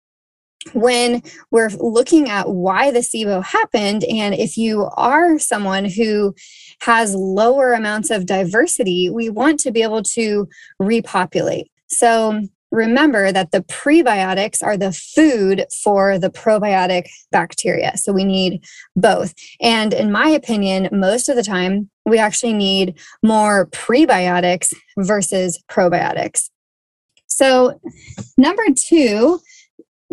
when 0.72 1.22
we're 1.50 1.70
looking 1.78 2.28
at 2.28 2.50
why 2.50 2.90
the 2.90 2.98
SIBO 2.98 3.42
happened, 3.44 4.04
and 4.04 4.34
if 4.34 4.56
you 4.56 4.88
are 4.96 5.38
someone 5.38 5.84
who 5.84 6.34
has 6.80 7.14
lower 7.14 7.72
amounts 7.72 8.10
of 8.10 8.26
diversity, 8.26 9.08
we 9.08 9.30
want 9.30 9.60
to 9.60 9.70
be 9.70 9.82
able 9.82 10.02
to 10.02 10.48
repopulate. 10.78 11.70
So, 11.86 12.42
remember 12.70 13.32
that 13.32 13.50
the 13.50 13.62
prebiotics 13.62 14.62
are 14.62 14.76
the 14.76 14.92
food 14.92 15.64
for 15.82 16.18
the 16.18 16.30
probiotic 16.30 17.08
bacteria. 17.32 17.96
So 17.96 18.12
we 18.12 18.24
need 18.24 18.64
both. 18.96 19.34
And 19.60 19.92
in 19.94 20.12
my 20.12 20.28
opinion, 20.28 20.88
most 20.92 21.28
of 21.28 21.36
the 21.36 21.42
time, 21.42 21.90
we 22.04 22.18
actually 22.18 22.54
need 22.54 22.98
more 23.22 23.66
prebiotics 23.66 24.72
versus 24.98 25.62
probiotics. 25.70 26.50
So, 27.26 27.78
number 28.36 28.64
two 28.74 29.40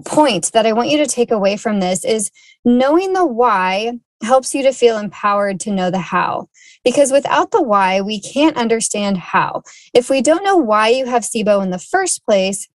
point 0.06 0.52
that 0.52 0.66
I 0.66 0.74
want 0.74 0.90
you 0.90 0.98
to 0.98 1.08
take 1.08 1.32
away 1.32 1.56
from 1.56 1.80
this 1.80 2.04
is 2.04 2.30
knowing 2.66 3.14
the 3.14 3.26
why 3.26 3.94
helps 4.24 4.56
you 4.56 4.64
to 4.64 4.72
feel 4.72 4.98
empowered 4.98 5.60
to 5.62 5.72
know 5.72 5.92
the 5.92 6.00
how. 6.00 6.50
Because 6.84 7.12
without 7.12 7.52
the 7.52 7.62
why, 7.62 8.02
we 8.02 8.20
can't 8.20 8.58
understand 8.58 9.18
how. 9.18 9.64
If 9.94 10.10
we 10.10 10.22
don't 10.22 10.44
know 10.44 10.58
why 10.58 10.90
you 10.90 11.06
have 11.06 11.24
SIBO 11.24 11.62
in 11.64 11.72
the 11.72 11.80
first 11.80 12.26
place, 12.26 12.68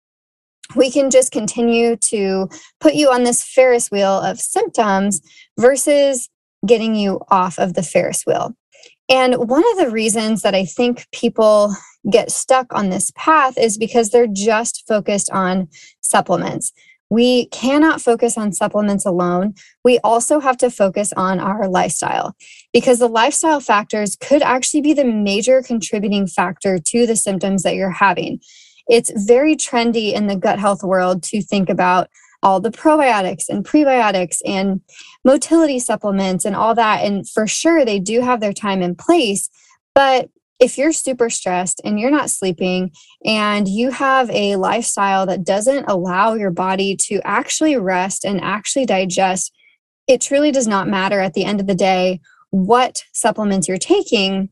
we 0.75 0.91
can 0.91 1.09
just 1.09 1.31
continue 1.31 1.95
to 1.95 2.47
put 2.79 2.93
you 2.93 3.09
on 3.09 3.23
this 3.23 3.43
Ferris 3.43 3.89
wheel 3.89 4.19
of 4.21 4.39
symptoms 4.39 5.21
versus 5.59 6.29
getting 6.65 6.95
you 6.95 7.19
off 7.29 7.57
of 7.57 7.73
the 7.73 7.83
Ferris 7.83 8.23
wheel. 8.25 8.53
And 9.09 9.49
one 9.49 9.63
of 9.71 9.77
the 9.77 9.89
reasons 9.89 10.43
that 10.43 10.53
I 10.53 10.65
think 10.65 11.07
people 11.11 11.73
get 12.09 12.31
stuck 12.31 12.73
on 12.73 12.89
this 12.89 13.11
path 13.15 13.57
is 13.57 13.77
because 13.77 14.09
they're 14.09 14.27
just 14.27 14.87
focused 14.87 15.29
on 15.31 15.67
supplements. 16.01 16.71
We 17.09 17.47
cannot 17.47 18.01
focus 18.01 18.37
on 18.37 18.53
supplements 18.53 19.05
alone. 19.05 19.55
We 19.83 19.99
also 19.99 20.39
have 20.39 20.57
to 20.57 20.69
focus 20.69 21.11
on 21.13 21.39
our 21.39 21.67
lifestyle 21.67 22.35
because 22.71 22.99
the 22.99 23.07
lifestyle 23.07 23.59
factors 23.59 24.15
could 24.15 24.41
actually 24.41 24.81
be 24.81 24.93
the 24.93 25.05
major 25.05 25.61
contributing 25.61 26.27
factor 26.27 26.77
to 26.77 27.07
the 27.07 27.15
symptoms 27.15 27.63
that 27.63 27.75
you're 27.75 27.89
having. 27.89 28.39
It's 28.87 29.11
very 29.25 29.55
trendy 29.55 30.13
in 30.13 30.27
the 30.27 30.35
gut 30.35 30.59
health 30.59 30.83
world 30.83 31.23
to 31.23 31.41
think 31.41 31.69
about 31.69 32.09
all 32.41 32.59
the 32.59 32.71
probiotics 32.71 33.49
and 33.49 33.65
prebiotics 33.65 34.37
and 34.45 34.81
motility 35.25 35.79
supplements 35.79 36.45
and 36.45 36.55
all 36.55 36.73
that. 36.75 37.03
And 37.03 37.27
for 37.27 37.47
sure, 37.47 37.83
they 37.83 37.99
do 37.99 38.21
have 38.21 38.39
their 38.39 38.53
time 38.53 38.81
and 38.81 38.97
place. 38.97 39.49
But 39.93 40.29
if 40.59 40.77
you're 40.77 40.91
super 40.91 41.29
stressed 41.29 41.81
and 41.83 41.99
you're 41.99 42.11
not 42.11 42.29
sleeping 42.29 42.91
and 43.25 43.67
you 43.67 43.91
have 43.91 44.29
a 44.29 44.57
lifestyle 44.57 45.25
that 45.25 45.45
doesn't 45.45 45.85
allow 45.85 46.33
your 46.33 46.51
body 46.51 46.95
to 46.95 47.21
actually 47.23 47.77
rest 47.77 48.25
and 48.25 48.41
actually 48.41 48.85
digest, 48.85 49.53
it 50.07 50.19
truly 50.19 50.51
does 50.51 50.67
not 50.67 50.87
matter 50.87 51.19
at 51.19 51.33
the 51.33 51.45
end 51.45 51.61
of 51.61 51.67
the 51.67 51.75
day 51.75 52.19
what 52.51 53.03
supplements 53.13 53.67
you're 53.67 53.77
taking 53.77 54.49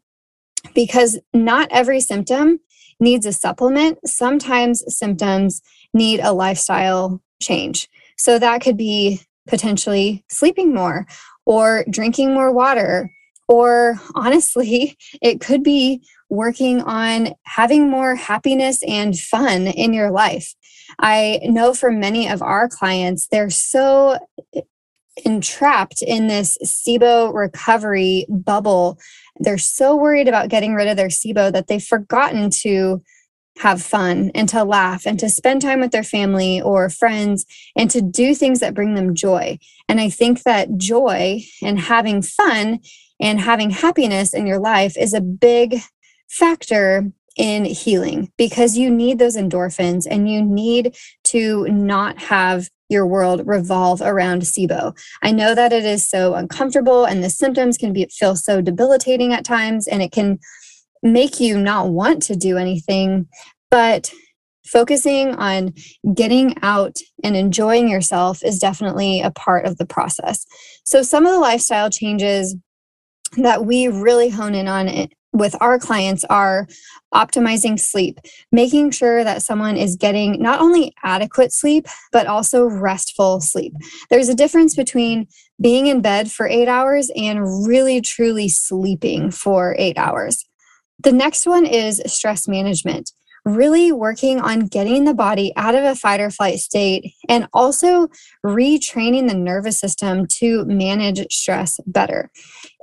because 0.73 1.19
not 1.33 1.67
every 1.71 1.99
symptom 1.99 2.59
needs 2.99 3.25
a 3.25 3.33
supplement. 3.33 3.99
Sometimes 4.07 4.83
symptoms 4.95 5.61
need 5.93 6.19
a 6.19 6.33
lifestyle 6.33 7.21
change. 7.41 7.89
So 8.17 8.39
that 8.39 8.61
could 8.61 8.77
be 8.77 9.21
potentially 9.47 10.23
sleeping 10.29 10.73
more 10.73 11.05
or 11.45 11.85
drinking 11.89 12.33
more 12.33 12.51
water 12.51 13.09
or 13.47 13.99
honestly, 14.15 14.97
it 15.21 15.41
could 15.41 15.63
be 15.63 16.01
working 16.29 16.81
on 16.81 17.29
having 17.43 17.89
more 17.89 18.15
happiness 18.15 18.79
and 18.85 19.17
fun 19.17 19.67
in 19.67 19.93
your 19.93 20.11
life. 20.11 20.53
I 20.99 21.39
know 21.43 21.73
for 21.73 21.91
many 21.91 22.27
of 22.27 22.41
our 22.41 22.67
clients, 22.67 23.27
they're 23.27 23.49
so 23.49 24.17
entrapped 25.25 26.01
in 26.01 26.27
this 26.27 26.57
SIBO 26.63 27.33
recovery 27.33 28.25
bubble. 28.29 28.99
They're 29.39 29.57
so 29.57 29.95
worried 29.95 30.27
about 30.27 30.49
getting 30.49 30.73
rid 30.73 30.87
of 30.87 30.97
their 30.97 31.07
SIBO 31.07 31.51
that 31.53 31.67
they've 31.67 31.83
forgotten 31.83 32.49
to 32.61 33.01
have 33.59 33.81
fun 33.81 34.31
and 34.35 34.47
to 34.49 34.63
laugh 34.63 35.07
and 35.07 35.19
to 35.19 35.29
spend 35.29 35.61
time 35.61 35.79
with 35.79 35.91
their 35.91 36.03
family 36.03 36.61
or 36.61 36.89
friends 36.89 37.45
and 37.75 37.89
to 37.89 38.01
do 38.01 38.35
things 38.35 38.59
that 38.59 38.75
bring 38.75 38.93
them 38.93 39.15
joy. 39.15 39.57
And 39.89 39.99
I 39.99 40.09
think 40.09 40.43
that 40.43 40.77
joy 40.77 41.41
and 41.63 41.79
having 41.79 42.21
fun 42.21 42.79
and 43.19 43.39
having 43.39 43.69
happiness 43.69 44.33
in 44.33 44.47
your 44.47 44.59
life 44.59 44.97
is 44.97 45.13
a 45.13 45.21
big 45.21 45.81
factor 46.29 47.11
in 47.37 47.65
healing 47.65 48.31
because 48.37 48.77
you 48.77 48.89
need 48.89 49.19
those 49.19 49.37
endorphins 49.37 50.07
and 50.09 50.29
you 50.29 50.41
need 50.41 50.95
to 51.23 51.67
not 51.67 52.19
have 52.19 52.67
your 52.89 53.05
world 53.05 53.45
revolve 53.45 54.01
around 54.01 54.41
SIBO. 54.41 54.97
I 55.21 55.31
know 55.31 55.53
that 55.53 55.73
it 55.73 55.85
is 55.85 56.07
so 56.07 56.33
uncomfortable 56.33 57.05
and 57.05 57.23
the 57.23 57.29
symptoms 57.29 57.77
can 57.77 57.93
be 57.93 58.07
feel 58.11 58.35
so 58.35 58.61
debilitating 58.61 59.33
at 59.33 59.45
times 59.45 59.87
and 59.87 60.01
it 60.01 60.11
can 60.11 60.39
make 61.03 61.39
you 61.39 61.59
not 61.59 61.89
want 61.89 62.23
to 62.23 62.35
do 62.35 62.57
anything, 62.57 63.27
but 63.69 64.11
focusing 64.65 65.35
on 65.35 65.73
getting 66.13 66.55
out 66.61 66.97
and 67.23 67.35
enjoying 67.35 67.87
yourself 67.87 68.43
is 68.43 68.59
definitely 68.59 69.21
a 69.21 69.31
part 69.31 69.65
of 69.65 69.77
the 69.77 69.85
process. 69.85 70.45
So 70.85 71.03
some 71.03 71.25
of 71.25 71.31
the 71.31 71.39
lifestyle 71.39 71.89
changes 71.89 72.55
that 73.37 73.65
we 73.65 73.87
really 73.87 74.29
hone 74.29 74.55
in 74.55 74.67
on 74.67 74.87
it 74.87 75.13
with 75.33 75.55
our 75.61 75.77
clients 75.77 76.23
are 76.25 76.67
optimizing 77.13 77.79
sleep, 77.79 78.19
making 78.51 78.91
sure 78.91 79.23
that 79.23 79.43
someone 79.43 79.77
is 79.77 79.95
getting 79.95 80.41
not 80.41 80.59
only 80.59 80.93
adequate 81.03 81.53
sleep, 81.53 81.87
but 82.11 82.27
also 82.27 82.63
restful 82.63 83.39
sleep. 83.39 83.73
There's 84.09 84.29
a 84.29 84.35
difference 84.35 84.75
between 84.75 85.27
being 85.61 85.87
in 85.87 86.01
bed 86.01 86.31
for 86.31 86.47
eight 86.47 86.67
hours 86.67 87.11
and 87.15 87.67
really 87.67 88.01
truly 88.01 88.49
sleeping 88.49 89.31
for 89.31 89.75
eight 89.77 89.97
hours. 89.97 90.45
The 91.03 91.13
next 91.13 91.45
one 91.45 91.65
is 91.65 92.01
stress 92.07 92.47
management 92.47 93.11
really 93.47 93.91
working 93.91 94.39
on 94.41 94.67
getting 94.67 95.05
the 95.05 95.13
body 95.13 95.53
out 95.55 95.73
of 95.73 95.83
a 95.83 95.95
fight 95.95 96.19
or 96.19 96.29
flight 96.29 96.59
state 96.59 97.13
and 97.29 97.47
also 97.53 98.09
retraining 98.45 99.27
the 99.27 99.33
nervous 99.33 99.79
system 99.79 100.27
to 100.27 100.65
manage 100.65 101.25
stress 101.33 101.79
better. 101.87 102.29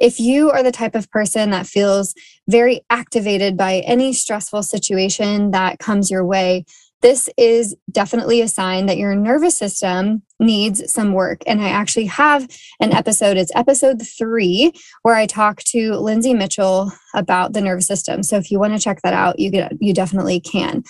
If 0.01 0.19
you 0.19 0.51
are 0.51 0.63
the 0.63 0.73
type 0.73 0.95
of 0.95 1.11
person 1.11 1.51
that 1.51 1.67
feels 1.67 2.15
very 2.49 2.81
activated 2.89 3.57
by 3.57 3.81
any 3.81 4.13
stressful 4.13 4.63
situation 4.63 5.51
that 5.51 5.79
comes 5.79 6.11
your 6.11 6.25
way, 6.25 6.65
this 7.05 7.29
is 7.37 7.77
definitely 7.91 8.41
a 8.41 8.49
sign 8.49 8.87
that 8.87 8.97
your 8.97 9.15
nervous 9.15 9.55
system 9.55 10.23
needs 10.41 10.91
some 10.91 11.13
work. 11.13 11.43
And 11.47 11.61
I 11.61 11.69
actually 11.69 12.07
have 12.07 12.49
an 12.81 12.95
episode, 12.95 13.37
it's 13.37 13.53
episode 13.55 14.01
three, 14.01 14.73
where 15.03 15.15
I 15.15 15.27
talk 15.27 15.63
to 15.65 15.97
Lindsay 15.97 16.33
Mitchell 16.33 16.91
about 17.15 17.53
the 17.53 17.61
nervous 17.61 17.87
system. 17.87 18.23
So 18.23 18.39
if 18.39 18.51
you 18.51 18.59
want 18.59 18.73
to 18.73 18.79
check 18.79 19.03
that 19.03 19.13
out, 19.13 19.39
you 19.39 19.51
get 19.51 19.75
you 19.83 19.93
definitely 19.93 20.41
can. 20.41 20.83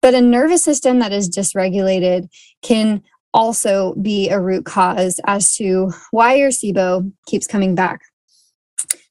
But 0.00 0.14
a 0.14 0.22
nervous 0.22 0.64
system 0.64 1.00
that 1.00 1.12
is 1.12 1.28
dysregulated 1.28 2.28
can 2.62 3.02
also 3.34 3.94
be 4.00 4.30
a 4.30 4.40
root 4.40 4.64
cause 4.64 5.20
as 5.26 5.54
to 5.56 5.92
why 6.12 6.36
your 6.36 6.48
SIBO 6.48 7.12
keeps 7.26 7.46
coming 7.46 7.74
back. 7.74 8.00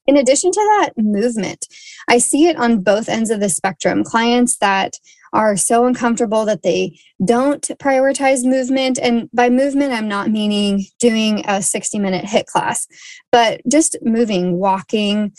In 0.08 0.16
addition 0.16 0.50
to 0.50 0.60
that, 0.60 0.94
movement. 0.96 1.66
I 2.08 2.18
see 2.18 2.48
it 2.48 2.56
on 2.56 2.80
both 2.80 3.08
ends 3.08 3.30
of 3.30 3.38
the 3.38 3.48
spectrum. 3.48 4.02
Clients 4.02 4.56
that 4.56 4.96
are 5.32 5.56
so 5.56 5.86
uncomfortable 5.86 6.44
that 6.44 6.62
they 6.62 6.98
don't 7.24 7.62
prioritize 7.80 8.44
movement. 8.44 8.98
And 9.00 9.28
by 9.32 9.50
movement, 9.50 9.92
I'm 9.92 10.08
not 10.08 10.30
meaning 10.30 10.86
doing 10.98 11.44
a 11.46 11.60
60 11.62 11.98
minute 11.98 12.24
HIIT 12.24 12.46
class, 12.46 12.86
but 13.32 13.60
just 13.70 13.96
moving, 14.02 14.58
walking, 14.58 15.32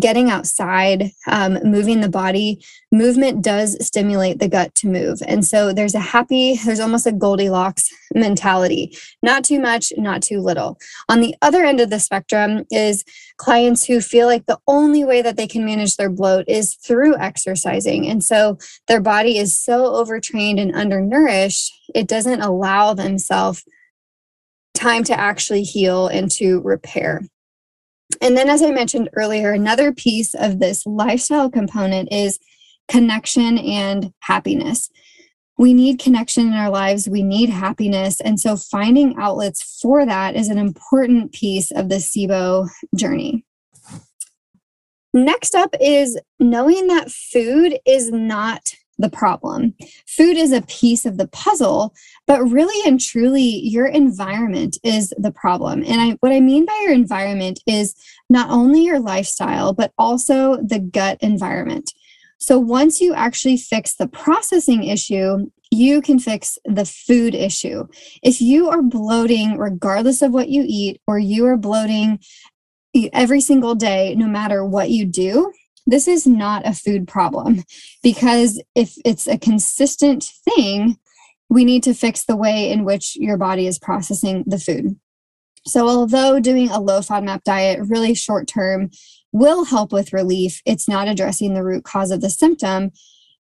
getting 0.00 0.30
outside, 0.30 1.10
um, 1.26 1.58
moving 1.62 2.00
the 2.00 2.08
body. 2.08 2.64
Movement 2.90 3.42
does 3.42 3.76
stimulate 3.84 4.38
the 4.38 4.48
gut 4.48 4.74
to 4.76 4.88
move. 4.88 5.20
And 5.26 5.44
so 5.44 5.72
there's 5.72 5.94
a 5.94 6.00
happy, 6.00 6.56
there's 6.64 6.80
almost 6.80 7.06
a 7.06 7.12
Goldilocks 7.12 7.88
mentality 8.14 8.96
not 9.22 9.44
too 9.44 9.60
much, 9.60 9.92
not 9.96 10.22
too 10.22 10.40
little. 10.40 10.78
On 11.08 11.20
the 11.20 11.34
other 11.42 11.64
end 11.64 11.80
of 11.80 11.90
the 11.90 11.98
spectrum 11.98 12.64
is 12.70 13.04
clients 13.36 13.84
who 13.84 14.00
feel 14.00 14.26
like 14.26 14.46
the 14.46 14.58
only 14.66 15.04
way 15.04 15.20
that 15.20 15.36
they 15.36 15.46
can 15.46 15.64
manage 15.64 15.96
their 15.96 16.08
bloat 16.08 16.44
is 16.48 16.74
through 16.74 17.16
exercising. 17.18 18.06
And 18.08 18.22
so 18.22 18.56
their 18.88 19.00
body 19.00 19.36
is 19.36 19.58
so 19.58 19.94
overtrained 19.94 20.58
and 20.58 20.74
undernourished, 20.74 21.25
it 21.28 22.08
doesn't 22.08 22.40
allow 22.42 22.94
themselves 22.94 23.64
time 24.74 25.04
to 25.04 25.18
actually 25.18 25.62
heal 25.62 26.08
and 26.08 26.30
to 26.32 26.60
repair. 26.60 27.22
And 28.20 28.36
then, 28.36 28.48
as 28.48 28.62
I 28.62 28.70
mentioned 28.70 29.10
earlier, 29.14 29.52
another 29.52 29.92
piece 29.92 30.34
of 30.34 30.60
this 30.60 30.86
lifestyle 30.86 31.50
component 31.50 32.12
is 32.12 32.38
connection 32.88 33.58
and 33.58 34.12
happiness. 34.20 34.90
we 35.58 35.72
need 35.72 35.98
connection 35.98 36.46
in 36.46 36.52
our 36.52 36.70
lives, 36.70 37.08
we 37.08 37.22
need 37.22 37.48
happiness. 37.48 38.20
And 38.20 38.38
so 38.38 38.56
finding 38.56 39.16
outlets 39.18 39.78
for 39.80 40.04
that 40.04 40.36
is 40.36 40.48
an 40.48 40.58
important 40.58 41.32
piece 41.32 41.70
of 41.70 41.88
the 41.88 41.96
SIBO 41.96 42.68
journey. 42.94 43.44
Next 45.14 45.54
up 45.54 45.74
is 45.80 46.18
knowing 46.38 46.88
that 46.88 47.10
food 47.10 47.78
is 47.86 48.10
not 48.10 48.74
the 48.98 49.10
problem. 49.10 49.74
Food 50.06 50.36
is 50.36 50.52
a 50.52 50.62
piece 50.62 51.04
of 51.04 51.18
the 51.18 51.28
puzzle, 51.28 51.94
but 52.26 52.42
really 52.42 52.88
and 52.88 53.00
truly, 53.00 53.42
your 53.42 53.86
environment 53.86 54.78
is 54.82 55.12
the 55.18 55.30
problem. 55.30 55.82
And 55.86 56.00
I, 56.00 56.10
what 56.20 56.32
I 56.32 56.40
mean 56.40 56.64
by 56.64 56.78
your 56.82 56.92
environment 56.92 57.60
is 57.66 57.94
not 58.30 58.50
only 58.50 58.84
your 58.84 59.00
lifestyle, 59.00 59.72
but 59.72 59.92
also 59.98 60.56
the 60.56 60.78
gut 60.78 61.18
environment. 61.20 61.92
So 62.38 62.58
once 62.58 63.00
you 63.00 63.14
actually 63.14 63.56
fix 63.56 63.94
the 63.94 64.08
processing 64.08 64.84
issue, 64.84 65.50
you 65.70 66.00
can 66.00 66.18
fix 66.18 66.58
the 66.64 66.84
food 66.84 67.34
issue. 67.34 67.86
If 68.22 68.40
you 68.40 68.68
are 68.68 68.82
bloating, 68.82 69.58
regardless 69.58 70.22
of 70.22 70.32
what 70.32 70.48
you 70.48 70.64
eat, 70.66 71.00
or 71.06 71.18
you 71.18 71.46
are 71.46 71.56
bloating 71.56 72.20
every 73.12 73.40
single 73.40 73.74
day, 73.74 74.14
no 74.14 74.26
matter 74.26 74.64
what 74.64 74.90
you 74.90 75.06
do, 75.06 75.52
this 75.86 76.08
is 76.08 76.26
not 76.26 76.66
a 76.66 76.74
food 76.74 77.06
problem 77.06 77.62
because 78.02 78.60
if 78.74 78.94
it's 79.04 79.26
a 79.26 79.38
consistent 79.38 80.24
thing, 80.44 80.98
we 81.48 81.64
need 81.64 81.82
to 81.84 81.94
fix 81.94 82.24
the 82.24 82.36
way 82.36 82.70
in 82.70 82.84
which 82.84 83.16
your 83.16 83.36
body 83.36 83.66
is 83.66 83.78
processing 83.78 84.42
the 84.46 84.58
food. 84.58 84.98
So, 85.64 85.88
although 85.88 86.38
doing 86.38 86.70
a 86.70 86.80
low 86.80 87.00
FODMAP 87.00 87.42
diet 87.42 87.80
really 87.88 88.14
short 88.14 88.46
term 88.46 88.90
will 89.32 89.64
help 89.64 89.92
with 89.92 90.12
relief, 90.12 90.60
it's 90.64 90.88
not 90.88 91.08
addressing 91.08 91.54
the 91.54 91.64
root 91.64 91.84
cause 91.84 92.10
of 92.10 92.20
the 92.20 92.30
symptom. 92.30 92.92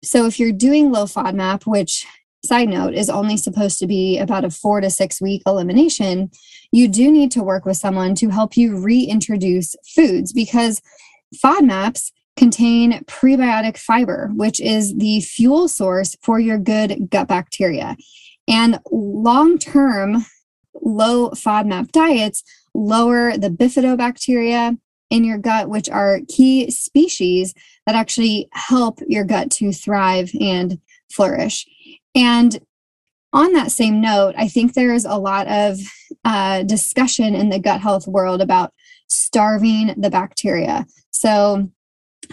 So, 0.03 0.25
if 0.25 0.39
you're 0.39 0.51
doing 0.51 0.91
low 0.91 1.05
FODMAP, 1.05 1.65
which 1.65 2.05
side 2.43 2.69
note 2.69 2.93
is 2.93 3.10
only 3.10 3.38
supposed 3.38 3.79
to 3.79 3.88
be 3.88 4.17
about 4.17 4.45
a 4.45 4.50
four 4.50 4.81
to 4.81 4.89
six 4.89 5.21
week 5.21 5.41
elimination, 5.45 6.31
you 6.71 6.88
do 6.88 7.12
need 7.12 7.31
to 7.31 7.43
work 7.43 7.65
with 7.65 7.77
someone 7.77 8.15
to 8.15 8.29
help 8.29 8.55
you 8.55 8.77
reintroduce 8.77 9.75
foods 9.95 10.31
because 10.31 10.81
FODMAPs 11.43 12.12
contain 12.38 13.04
prebiotic 13.06 13.78
fiber, 13.78 14.32
which 14.36 14.60
is 14.60 14.96
the 14.98 15.22
fuel 15.22 15.68
source 15.68 16.16
for 16.22 16.40
your 16.40 16.58
good 16.58 17.10
gut 17.10 17.28
bacteria. 17.28 17.96
And 18.48 18.80
long 18.92 19.58
term, 19.58 20.26
low 20.82 21.30
FODMAP 21.32 21.92
diets 21.92 22.44
lower 22.74 23.38
the 23.38 23.50
bifidobacteria 23.50 24.78
in 25.10 25.24
your 25.24 25.38
gut, 25.38 25.70
which 25.70 25.90
are 25.90 26.22
key 26.30 26.72
species 26.72 27.54
that 27.86 27.96
actually 27.96 28.48
help 28.54 29.00
your 29.08 29.26
gut 29.26 29.52
to 29.52 29.74
thrive 29.74 30.32
and 30.40 30.80
flourish. 31.12 31.68
And 32.16 32.60
on 33.34 33.54
that 33.54 33.72
same 33.72 34.02
note, 34.02 34.36
I 34.38 34.48
think 34.48 34.74
there's 34.74 35.06
a 35.06 35.16
lot 35.16 35.48
of 35.48 35.80
uh, 36.26 36.64
discussion 36.64 37.36
in 37.36 37.50
the 37.50 37.60
gut 37.60 37.82
health 37.82 38.08
world 38.08 38.42
about 38.42 38.74
starving 39.08 39.94
the 39.98 40.10
bacteria. 40.10 40.86
So, 41.12 41.70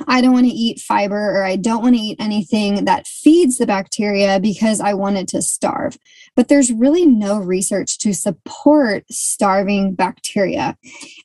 I 0.07 0.21
don't 0.21 0.33
want 0.33 0.47
to 0.47 0.52
eat 0.52 0.81
fiber 0.81 1.37
or 1.37 1.45
I 1.45 1.57
don't 1.57 1.83
want 1.83 1.97
to 1.97 2.00
eat 2.00 2.17
anything 2.21 2.85
that 2.85 3.07
feeds 3.07 3.59
the 3.59 3.67
bacteria 3.67 4.40
because 4.40 4.81
I 4.81 4.95
want 4.95 5.17
it 5.17 5.28
to 5.28 5.43
starve. 5.43 5.99
But 6.37 6.49
there's 6.49 6.73
really 6.73 7.07
no 7.07 7.38
research 7.38 7.99
to 7.99 8.14
support 8.14 9.05
starving 9.11 9.95
bacteria. 9.95 10.76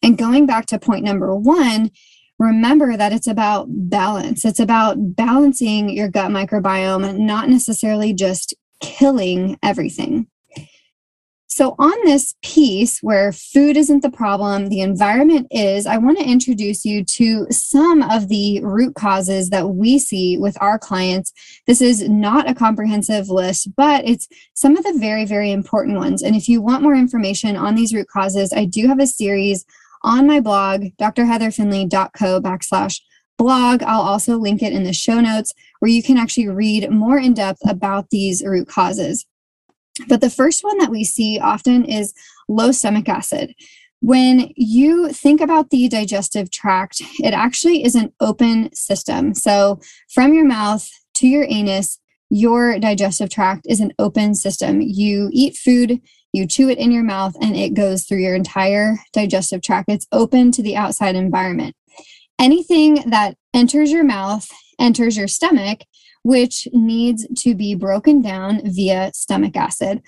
And 0.01 0.17
going 0.17 0.45
back 0.45 0.65
to 0.67 0.79
point 0.79 1.05
number 1.05 1.35
one, 1.35 1.91
remember 2.39 2.97
that 2.97 3.13
it's 3.13 3.27
about 3.27 3.67
balance. 3.69 4.43
It's 4.43 4.59
about 4.59 5.15
balancing 5.15 5.89
your 5.89 6.09
gut 6.09 6.31
microbiome, 6.31 7.17
not 7.17 7.49
necessarily 7.49 8.13
just 8.13 8.53
killing 8.81 9.57
everything. 9.63 10.27
So, 11.53 11.75
on 11.77 11.93
this 12.03 12.33
piece 12.41 12.97
where 13.03 13.31
food 13.31 13.77
isn't 13.77 14.01
the 14.01 14.09
problem, 14.09 14.69
the 14.69 14.81
environment 14.81 15.45
is, 15.51 15.85
I 15.85 15.97
want 15.97 16.17
to 16.17 16.27
introduce 16.27 16.83
you 16.83 17.05
to 17.05 17.45
some 17.51 18.01
of 18.01 18.27
the 18.27 18.59
root 18.63 18.95
causes 18.95 19.51
that 19.51 19.69
we 19.69 19.99
see 19.99 20.35
with 20.35 20.57
our 20.59 20.79
clients. 20.79 21.31
This 21.67 21.79
is 21.79 22.09
not 22.09 22.49
a 22.49 22.55
comprehensive 22.55 23.29
list, 23.29 23.75
but 23.75 24.03
it's 24.03 24.27
some 24.55 24.75
of 24.75 24.83
the 24.83 24.97
very, 24.97 25.25
very 25.25 25.51
important 25.51 25.99
ones. 25.99 26.23
And 26.23 26.35
if 26.35 26.49
you 26.49 26.59
want 26.59 26.81
more 26.81 26.95
information 26.95 27.55
on 27.55 27.75
these 27.75 27.93
root 27.93 28.07
causes, 28.07 28.51
I 28.51 28.65
do 28.65 28.87
have 28.87 28.99
a 28.99 29.05
series 29.05 29.63
on 30.01 30.25
my 30.25 30.39
blog, 30.39 30.85
drheatherfinley.co 30.99 32.41
backslash 32.41 32.99
blog. 33.37 33.83
I'll 33.83 34.01
also 34.01 34.37
link 34.37 34.63
it 34.63 34.73
in 34.73 34.85
the 34.85 34.93
show 34.93 35.21
notes 35.21 35.53
where 35.81 35.91
you 35.91 36.01
can 36.01 36.17
actually 36.17 36.47
read 36.47 36.89
more 36.89 37.19
in 37.19 37.35
depth 37.35 37.61
about 37.69 38.09
these 38.09 38.41
root 38.43 38.67
causes. 38.67 39.27
But 40.07 40.21
the 40.21 40.29
first 40.29 40.63
one 40.63 40.77
that 40.79 40.91
we 40.91 41.03
see 41.03 41.39
often 41.39 41.85
is 41.85 42.13
low 42.47 42.71
stomach 42.71 43.07
acid. 43.07 43.53
When 44.01 44.51
you 44.55 45.13
think 45.13 45.39
about 45.39 45.69
the 45.69 45.87
digestive 45.87 46.51
tract, 46.51 47.01
it 47.19 47.33
actually 47.33 47.85
is 47.85 47.95
an 47.95 48.11
open 48.19 48.73
system. 48.73 49.33
So, 49.33 49.79
from 50.09 50.33
your 50.33 50.45
mouth 50.45 50.89
to 51.15 51.27
your 51.27 51.45
anus, 51.47 51.99
your 52.29 52.79
digestive 52.79 53.29
tract 53.29 53.65
is 53.69 53.79
an 53.79 53.93
open 53.99 54.35
system. 54.35 54.81
You 54.81 55.29
eat 55.31 55.55
food, 55.55 56.01
you 56.33 56.47
chew 56.47 56.67
it 56.67 56.79
in 56.79 56.91
your 56.91 57.03
mouth, 57.03 57.35
and 57.39 57.55
it 57.55 57.75
goes 57.75 58.03
through 58.03 58.17
your 58.17 58.35
entire 58.35 58.97
digestive 59.13 59.61
tract. 59.61 59.89
It's 59.89 60.07
open 60.11 60.51
to 60.53 60.63
the 60.63 60.75
outside 60.75 61.15
environment. 61.15 61.75
Anything 62.39 62.95
that 63.09 63.37
enters 63.53 63.91
your 63.91 64.03
mouth 64.03 64.49
enters 64.79 65.15
your 65.15 65.27
stomach 65.27 65.81
which 66.23 66.67
needs 66.71 67.27
to 67.43 67.53
be 67.53 67.75
broken 67.75 68.21
down 68.21 68.61
via 68.63 69.11
stomach 69.13 69.55
acid. 69.55 70.01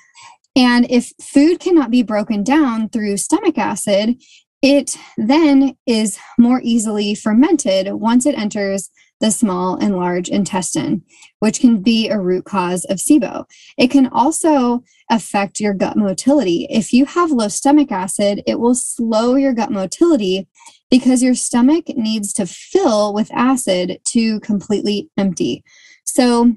And 0.55 0.89
if 0.89 1.11
food 1.21 1.59
cannot 1.59 1.91
be 1.91 2.01
broken 2.01 2.43
down 2.43 2.89
through 2.89 3.17
stomach 3.17 3.57
acid, 3.57 4.15
it 4.61 4.97
then 5.17 5.75
is 5.85 6.17
more 6.39 6.61
easily 6.63 7.13
fermented 7.13 7.93
once 7.93 8.25
it 8.25 8.37
enters 8.37 8.89
the 9.21 9.31
small 9.31 9.75
and 9.75 9.95
large 9.95 10.27
intestine, 10.27 11.03
which 11.39 11.59
can 11.59 11.81
be 11.81 12.09
a 12.09 12.19
root 12.19 12.45
cause 12.45 12.85
of 12.85 12.97
SIBO. 12.97 13.45
It 13.77 13.89
can 13.89 14.07
also 14.07 14.83
affect 15.09 15.59
your 15.59 15.73
gut 15.73 15.95
motility. 15.95 16.67
If 16.69 16.91
you 16.91 17.05
have 17.05 17.31
low 17.31 17.47
stomach 17.47 17.91
acid, 17.91 18.43
it 18.45 18.59
will 18.59 18.75
slow 18.75 19.35
your 19.35 19.53
gut 19.53 19.71
motility 19.71 20.47
because 20.89 21.23
your 21.23 21.35
stomach 21.35 21.85
needs 21.95 22.33
to 22.33 22.45
fill 22.45 23.13
with 23.13 23.31
acid 23.33 23.99
to 24.05 24.39
completely 24.41 25.09
empty. 25.17 25.63
So, 26.05 26.55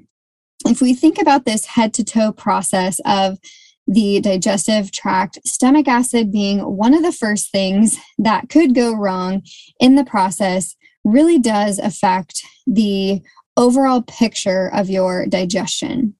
if 0.65 0.81
we 0.81 0.93
think 0.93 1.19
about 1.19 1.45
this 1.45 1.65
head 1.65 1.93
to 1.95 2.03
toe 2.03 2.31
process 2.31 2.99
of 3.05 3.39
the 3.87 4.19
digestive 4.21 4.91
tract, 4.91 5.39
stomach 5.45 5.87
acid 5.87 6.31
being 6.31 6.59
one 6.59 6.93
of 6.93 7.01
the 7.01 7.11
first 7.11 7.51
things 7.51 7.97
that 8.17 8.49
could 8.49 8.75
go 8.75 8.93
wrong 8.93 9.41
in 9.79 9.95
the 9.95 10.05
process 10.05 10.75
really 11.03 11.39
does 11.39 11.79
affect 11.79 12.43
the 12.67 13.21
overall 13.57 14.01
picture 14.03 14.69
of 14.73 14.89
your 14.89 15.25
digestion. 15.25 16.13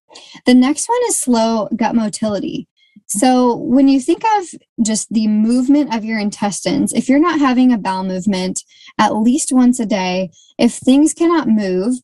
The 0.45 0.55
next 0.55 0.89
one 0.89 0.99
is 1.07 1.15
slow 1.15 1.69
gut 1.75 1.95
motility. 1.95 2.67
So, 3.07 3.55
when 3.55 3.87
you 3.87 3.99
think 3.99 4.23
of 4.37 4.45
just 4.83 5.11
the 5.11 5.27
movement 5.27 5.95
of 5.95 6.05
your 6.05 6.19
intestines, 6.19 6.93
if 6.93 7.09
you're 7.09 7.19
not 7.19 7.39
having 7.39 7.71
a 7.71 7.77
bowel 7.77 8.03
movement 8.03 8.63
at 8.99 9.15
least 9.15 9.51
once 9.51 9.79
a 9.79 9.85
day, 9.85 10.29
if 10.59 10.73
things 10.73 11.13
cannot 11.13 11.47
move, 11.47 11.95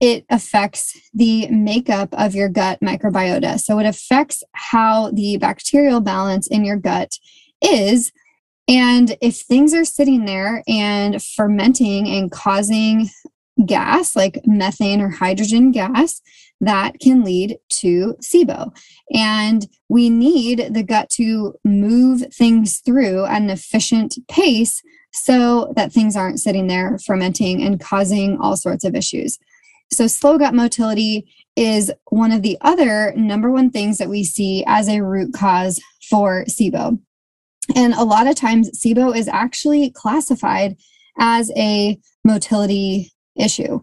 it 0.00 0.24
affects 0.30 0.98
the 1.12 1.48
makeup 1.48 2.08
of 2.12 2.34
your 2.34 2.48
gut 2.48 2.80
microbiota. 2.80 3.58
So 3.58 3.78
it 3.78 3.86
affects 3.86 4.42
how 4.52 5.10
the 5.12 5.36
bacterial 5.38 6.00
balance 6.00 6.46
in 6.46 6.64
your 6.64 6.76
gut 6.76 7.18
is. 7.62 8.12
And 8.68 9.16
if 9.20 9.40
things 9.40 9.74
are 9.74 9.84
sitting 9.84 10.24
there 10.24 10.62
and 10.66 11.22
fermenting 11.22 12.08
and 12.08 12.30
causing 12.30 13.08
gas 13.64 14.16
like 14.16 14.40
methane 14.44 15.00
or 15.00 15.10
hydrogen 15.10 15.70
gas, 15.70 16.20
that 16.60 16.98
can 17.00 17.24
lead 17.24 17.58
to 17.68 18.16
SIBO. 18.20 18.74
And 19.12 19.66
we 19.88 20.10
need 20.10 20.72
the 20.72 20.82
gut 20.82 21.10
to 21.10 21.54
move 21.64 22.32
things 22.32 22.78
through 22.78 23.24
at 23.26 23.42
an 23.42 23.50
efficient 23.50 24.16
pace 24.28 24.82
so 25.12 25.72
that 25.76 25.92
things 25.92 26.16
aren't 26.16 26.40
sitting 26.40 26.66
there 26.66 26.98
fermenting 26.98 27.62
and 27.62 27.80
causing 27.80 28.38
all 28.40 28.56
sorts 28.56 28.84
of 28.84 28.94
issues. 28.94 29.38
So, 29.96 30.06
slow 30.06 30.38
gut 30.38 30.54
motility 30.54 31.32
is 31.56 31.92
one 32.10 32.32
of 32.32 32.42
the 32.42 32.58
other 32.60 33.12
number 33.16 33.50
one 33.50 33.70
things 33.70 33.98
that 33.98 34.08
we 34.08 34.24
see 34.24 34.64
as 34.66 34.88
a 34.88 35.02
root 35.02 35.32
cause 35.32 35.80
for 36.08 36.44
SIBO. 36.46 36.98
And 37.74 37.94
a 37.94 38.04
lot 38.04 38.26
of 38.26 38.34
times, 38.34 38.70
SIBO 38.78 39.16
is 39.16 39.28
actually 39.28 39.90
classified 39.90 40.76
as 41.18 41.50
a 41.56 41.98
motility 42.24 43.12
issue. 43.36 43.80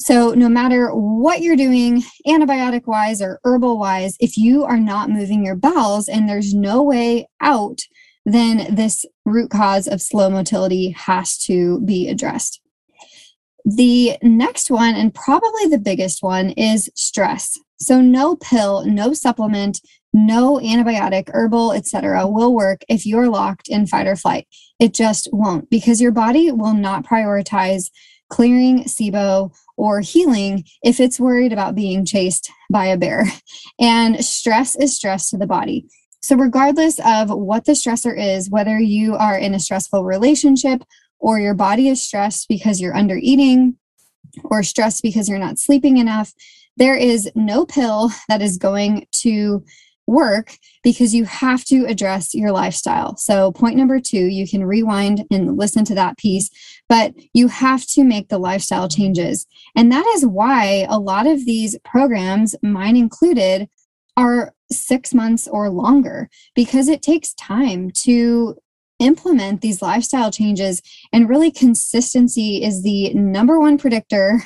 So, 0.00 0.34
no 0.34 0.48
matter 0.48 0.90
what 0.90 1.40
you're 1.40 1.56
doing, 1.56 2.02
antibiotic 2.26 2.86
wise 2.86 3.22
or 3.22 3.40
herbal 3.44 3.78
wise, 3.78 4.16
if 4.20 4.36
you 4.36 4.64
are 4.64 4.78
not 4.78 5.08
moving 5.08 5.44
your 5.44 5.56
bowels 5.56 6.08
and 6.08 6.28
there's 6.28 6.52
no 6.52 6.82
way 6.82 7.26
out, 7.40 7.80
then 8.26 8.74
this 8.74 9.06
root 9.24 9.50
cause 9.50 9.86
of 9.86 10.02
slow 10.02 10.28
motility 10.28 10.90
has 10.90 11.38
to 11.38 11.80
be 11.80 12.08
addressed. 12.08 12.60
The 13.64 14.18
next 14.22 14.70
one, 14.70 14.94
and 14.94 15.14
probably 15.14 15.66
the 15.66 15.78
biggest 15.78 16.22
one, 16.22 16.50
is 16.50 16.90
stress. 16.94 17.58
So 17.78 18.00
no 18.00 18.36
pill, 18.36 18.84
no 18.84 19.14
supplement, 19.14 19.80
no 20.12 20.58
antibiotic, 20.58 21.28
herbal, 21.32 21.72
etc. 21.72 22.26
will 22.28 22.54
work 22.54 22.82
if 22.88 23.04
you're 23.04 23.28
locked 23.28 23.68
in 23.68 23.86
fight 23.86 24.06
or 24.06 24.16
flight. 24.16 24.46
It 24.78 24.94
just 24.94 25.28
won't 25.32 25.68
because 25.70 26.00
your 26.00 26.12
body 26.12 26.52
will 26.52 26.74
not 26.74 27.04
prioritize 27.04 27.90
clearing 28.30 28.84
SIBO 28.84 29.52
or 29.76 30.00
healing 30.00 30.64
if 30.82 31.00
it's 31.00 31.20
worried 31.20 31.52
about 31.52 31.74
being 31.74 32.04
chased 32.04 32.50
by 32.70 32.86
a 32.86 32.96
bear. 32.96 33.26
And 33.80 34.24
stress 34.24 34.76
is 34.76 34.94
stress 34.94 35.30
to 35.30 35.36
the 35.36 35.48
body. 35.48 35.86
So, 36.22 36.36
regardless 36.36 37.00
of 37.04 37.28
what 37.28 37.64
the 37.64 37.72
stressor 37.72 38.16
is, 38.16 38.48
whether 38.48 38.78
you 38.78 39.16
are 39.16 39.36
in 39.36 39.52
a 39.52 39.58
stressful 39.58 40.04
relationship 40.04 40.84
or 41.18 41.38
your 41.38 41.54
body 41.54 41.88
is 41.88 42.04
stressed 42.04 42.48
because 42.48 42.80
you're 42.80 42.96
under 42.96 43.16
eating 43.16 43.76
or 44.44 44.62
stressed 44.62 45.02
because 45.02 45.28
you're 45.28 45.38
not 45.38 45.58
sleeping 45.58 45.96
enough, 45.96 46.32
there 46.76 46.96
is 46.96 47.30
no 47.34 47.64
pill 47.64 48.10
that 48.28 48.42
is 48.42 48.58
going 48.58 49.06
to 49.12 49.64
work 50.06 50.56
because 50.82 51.14
you 51.14 51.24
have 51.24 51.64
to 51.64 51.86
address 51.86 52.34
your 52.34 52.52
lifestyle. 52.52 53.16
So, 53.16 53.52
point 53.52 53.76
number 53.76 54.00
two, 54.00 54.26
you 54.26 54.46
can 54.46 54.64
rewind 54.64 55.24
and 55.30 55.56
listen 55.56 55.84
to 55.86 55.94
that 55.94 56.18
piece, 56.18 56.50
but 56.88 57.14
you 57.32 57.48
have 57.48 57.86
to 57.88 58.04
make 58.04 58.28
the 58.28 58.38
lifestyle 58.38 58.88
changes. 58.88 59.46
And 59.74 59.90
that 59.92 60.06
is 60.14 60.26
why 60.26 60.86
a 60.88 60.98
lot 60.98 61.26
of 61.26 61.46
these 61.46 61.78
programs, 61.84 62.54
mine 62.62 62.96
included, 62.96 63.68
are 64.16 64.52
six 64.70 65.14
months 65.14 65.48
or 65.48 65.70
longer 65.70 66.28
because 66.54 66.88
it 66.88 67.02
takes 67.02 67.34
time 67.34 67.90
to 67.90 68.56
implement 69.04 69.60
these 69.60 69.82
lifestyle 69.82 70.30
changes. 70.30 70.82
And 71.12 71.28
really, 71.28 71.50
consistency 71.50 72.62
is 72.62 72.82
the 72.82 73.12
number 73.14 73.60
one 73.60 73.78
predictor 73.78 74.42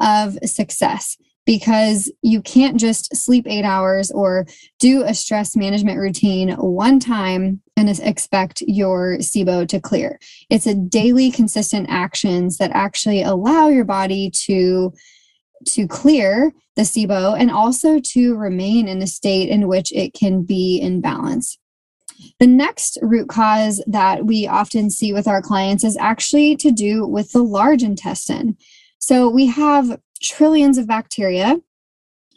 of 0.00 0.38
success 0.44 1.16
because 1.48 2.12
you 2.20 2.42
can't 2.42 2.78
just 2.78 3.16
sleep 3.16 3.46
eight 3.48 3.64
hours 3.64 4.10
or 4.10 4.46
do 4.78 5.02
a 5.02 5.14
stress 5.14 5.56
management 5.56 5.98
routine 5.98 6.50
one 6.50 7.00
time 7.00 7.62
and 7.74 7.88
expect 7.88 8.62
your 8.66 9.16
SIBO 9.16 9.66
to 9.66 9.80
clear. 9.80 10.18
It's 10.50 10.66
a 10.66 10.74
daily 10.74 11.30
consistent 11.30 11.86
actions 11.88 12.58
that 12.58 12.70
actually 12.74 13.22
allow 13.22 13.68
your 13.68 13.86
body 13.86 14.30
to 14.46 14.92
to 15.66 15.88
clear 15.88 16.52
the 16.76 16.82
SIBO 16.82 17.34
and 17.38 17.50
also 17.50 17.98
to 17.98 18.36
remain 18.36 18.86
in 18.86 19.00
a 19.00 19.06
state 19.06 19.48
in 19.48 19.68
which 19.68 19.90
it 19.92 20.12
can 20.12 20.42
be 20.42 20.78
in 20.78 21.00
balance. 21.00 21.58
The 22.40 22.46
next 22.46 22.98
root 23.02 23.28
cause 23.28 23.82
that 23.86 24.26
we 24.26 24.46
often 24.46 24.90
see 24.90 25.12
with 25.12 25.28
our 25.28 25.42
clients 25.42 25.84
is 25.84 25.96
actually 25.96 26.56
to 26.56 26.70
do 26.70 27.06
with 27.06 27.32
the 27.32 27.42
large 27.42 27.82
intestine. 27.82 28.56
So 28.98 29.28
we 29.28 29.46
have 29.46 30.00
trillions 30.20 30.78
of 30.78 30.86
bacteria 30.86 31.56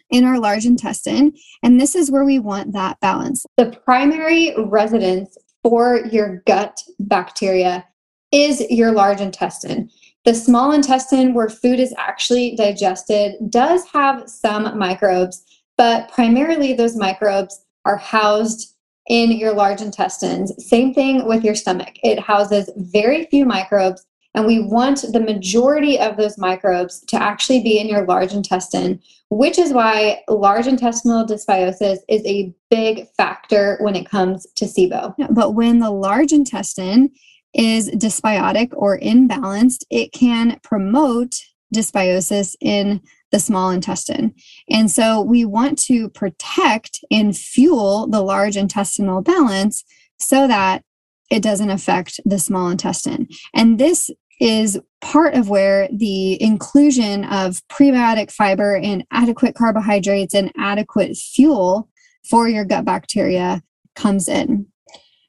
in 0.10 0.26
our 0.26 0.40
large 0.40 0.66
intestine, 0.66 1.34
and 1.64 1.80
this 1.80 1.96
is 1.96 2.12
where 2.12 2.26
we 2.26 2.38
want 2.38 2.74
that 2.74 3.00
balance. 3.00 3.46
The 3.58 3.78
primary 3.86 4.54
residence 4.58 5.38
for 5.64 6.02
your 6.12 6.44
gut 6.46 6.82
bacteria 7.00 7.86
is 8.32 8.62
your 8.70 8.92
large 8.92 9.22
intestine. 9.22 9.90
The 10.26 10.36
small 10.36 10.72
intestine, 10.72 11.34
where 11.34 11.50
food 11.50 11.80
is 11.80 11.96
actually 11.98 12.56
digested, 12.56 13.36
does 13.50 13.86
have 13.88 14.30
some 14.30 14.78
microbes, 14.78 15.44
but 15.78 16.12
primarily 16.12 16.74
those 16.74 16.96
microbes 16.96 17.66
are 17.86 17.98
housed 17.98 18.71
in 19.08 19.32
your 19.32 19.54
large 19.54 19.82
intestines. 19.82 20.54
Same 20.66 20.94
thing 20.94 21.26
with 21.26 21.44
your 21.44 21.56
stomach. 21.56 21.96
It 22.04 22.20
houses 22.20 22.70
very 22.76 23.26
few 23.26 23.46
microbes 23.46 24.06
and 24.34 24.46
we 24.46 24.60
want 24.60 25.04
the 25.12 25.20
majority 25.20 26.00
of 26.00 26.18
those 26.18 26.38
microbes 26.38 27.02
to 27.08 27.22
actually 27.22 27.62
be 27.62 27.80
in 27.80 27.88
your 27.88 28.06
large 28.06 28.34
intestine, 28.34 29.02
which 29.30 29.58
is 29.58 29.74
why 29.74 30.22
large 30.30 30.68
intestinal 30.68 31.26
dysbiosis 31.26 31.98
is 32.08 32.26
a 32.26 32.54
big 32.70 33.08
factor 33.18 33.78
when 33.82 33.96
it 33.96 34.10
comes 34.10 34.48
to 34.56 34.66
SIBO. 34.66 35.14
But 35.30 35.52
when 35.52 35.80
the 35.80 35.92
large 35.92 36.32
intestine 36.32 37.10
is 37.54 37.90
dysbiotic 37.92 38.70
or 38.72 38.98
imbalanced, 39.00 39.84
it 39.90 40.14
can 40.14 40.60
promote 40.64 41.36
dysbiosis 41.76 42.56
in 42.62 43.02
the 43.32 43.40
small 43.40 43.70
intestine. 43.70 44.34
And 44.70 44.92
so 44.92 45.22
we 45.22 45.46
want 45.46 45.80
to 45.84 46.10
protect 46.10 47.00
and 47.10 47.36
fuel 47.36 48.08
the 48.08 48.22
large 48.22 48.58
intestinal 48.58 49.22
balance 49.22 49.84
so 50.20 50.48
that 50.48 50.84
it 51.30 51.42
doesn't 51.42 51.70
affect 51.70 52.20
the 52.26 52.40
small 52.40 52.70
intestine. 52.70 53.28
And 53.54 53.80
this 53.80 54.10
is 54.40 54.80
part 55.02 55.36
of 55.36 55.50
where 55.50 55.88
the 55.92 56.42
inclusion 56.42 57.24
of 57.26 57.62
prebiotic 57.70 58.32
fiber 58.32 58.76
and 58.76 59.06
adequate 59.12 59.56
carbohydrates 59.56 60.34
and 60.34 60.52
adequate 60.58 61.16
fuel 61.16 61.88
for 62.28 62.50
your 62.50 62.66
gut 62.66 62.84
bacteria 62.84 63.62
comes 63.96 64.28
in. 64.28 64.66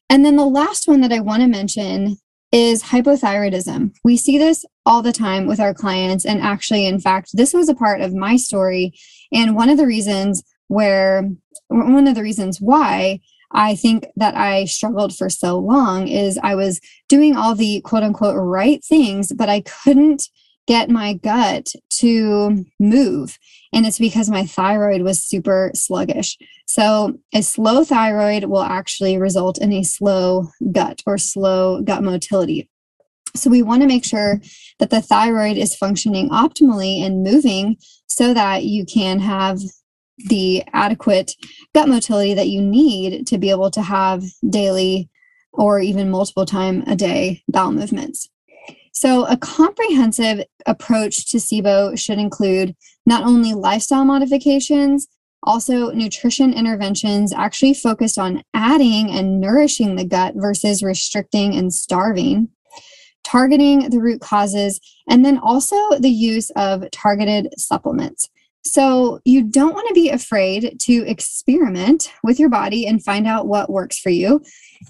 And 0.09 0.25
then 0.25 0.37
the 0.37 0.47
last 0.47 0.89
one 0.89 1.01
that 1.03 1.13
I 1.13 1.21
want 1.21 1.43
to 1.43 1.49
mention 1.49 2.17
is 2.53 2.83
hypothyroidism. 2.83 3.95
We 4.05 4.17
see 4.17 4.39
this 4.39 4.65
all 4.85 5.03
the 5.03 5.13
time 5.13 5.47
with 5.47 5.61
our 5.61 5.75
clients. 5.75 6.25
And 6.25 6.41
actually, 6.41 6.87
in 6.87 7.01
fact, 7.01 7.31
this 7.35 7.53
was 7.53 7.69
a 7.69 7.75
part 7.75 8.01
of 8.01 8.15
my 8.15 8.37
story. 8.37 8.93
And 9.33 9.55
one 9.55 9.69
of 9.69 9.77
the 9.77 9.87
reasons 9.87 10.43
where, 10.69 11.29
one 11.69 12.07
of 12.07 12.15
the 12.15 12.23
reasons 12.23 12.61
why 12.61 13.21
I 13.53 13.75
think 13.75 14.07
that 14.17 14.35
I 14.35 14.65
struggled 14.65 15.15
for 15.17 15.29
so 15.29 15.59
long 15.59 16.09
is 16.09 16.39
I 16.43 16.55
was 16.55 16.81
doing 17.09 17.37
all 17.37 17.55
the 17.55 17.81
quote 17.83 18.03
unquote 18.03 18.37
right 18.37 18.83
things, 18.85 19.33
but 19.33 19.49
I 19.49 19.61
couldn't 19.61 20.29
get 20.67 20.89
my 20.89 21.15
gut 21.15 21.73
to 21.91 22.65
move. 22.79 23.39
And 23.73 23.87
it's 23.87 23.99
because 23.99 24.31
my 24.31 24.47
thyroid 24.47 25.03
was 25.03 25.25
super 25.25 25.71
sluggish. 25.75 26.37
So, 26.67 27.19
a 27.35 27.43
slow 27.43 27.85
thyroid 27.85 28.45
will 28.45 28.63
actually 28.63 29.19
result 29.19 29.59
in 29.59 29.73
a 29.73 29.83
slow 29.83 30.49
gut 30.71 31.03
or 31.07 31.19
slow 31.19 31.83
gut 31.83 32.03
motility. 32.03 32.69
So, 33.35 33.51
we 33.51 33.63
want 33.63 33.83
to 33.83 33.89
make 33.89 34.05
sure 34.05 34.41
that 34.79 34.91
the 34.91 35.01
thyroid 35.01 35.57
is 35.57 35.77
functioning 35.77 36.29
optimally 36.31 37.01
and 37.05 37.23
moving 37.23 37.77
so 38.07 38.35
that 38.35 38.65
you 38.65 38.85
can 38.85 39.19
have 39.21 39.59
the 40.29 40.63
adequate 40.73 41.35
gut 41.75 41.89
motility 41.89 42.35
that 42.35 42.49
you 42.49 42.61
need 42.61 43.27
to 43.27 43.39
be 43.39 43.51
able 43.51 43.71
to 43.71 43.83
have 43.83 44.23
daily 44.49 45.09
or 45.53 45.81
even 45.81 46.11
multiple 46.11 46.47
time 46.47 46.83
a 46.87 46.97
day 46.97 47.43
bowel 47.49 47.73
movements. 47.73 48.29
So, 48.93 49.25
a 49.27 49.37
comprehensive 49.37 50.45
approach 50.67 51.31
to 51.31 51.39
SIBO 51.39 51.99
should 51.99 52.19
include 52.19 52.77
not 53.07 53.25
only 53.25 53.55
lifestyle 53.55 54.05
modifications, 54.05 55.09
also 55.43 55.91
nutrition 55.91 56.53
interventions 56.53 57.33
actually 57.33 57.75
focused 57.75 58.19
on 58.19 58.43
adding 58.55 59.11
and 59.11 59.41
nourishing 59.41 59.97
the 59.97 60.05
gut 60.05 60.35
versus 60.37 60.83
restricting 60.83 61.57
and 61.57 61.73
starving, 61.73 62.49
targeting 63.25 63.91
the 63.91 64.01
root 64.01 64.21
causes, 64.21 64.81
and 65.09 65.25
then 65.25 65.39
also 65.39 65.77
the 65.99 66.11
use 66.11 66.51
of 66.51 66.91
targeted 66.91 67.49
supplements. 67.59 68.29
So, 68.65 69.21
you 69.25 69.43
don't 69.43 69.75
want 69.75 69.89
to 69.89 69.95
be 69.95 70.11
afraid 70.11 70.79
to 70.83 71.05
experiment 71.09 72.13
with 72.23 72.39
your 72.39 72.49
body 72.49 72.87
and 72.87 73.03
find 73.03 73.27
out 73.27 73.49
what 73.49 73.71
works 73.71 73.99
for 73.99 74.11
you. 74.11 74.41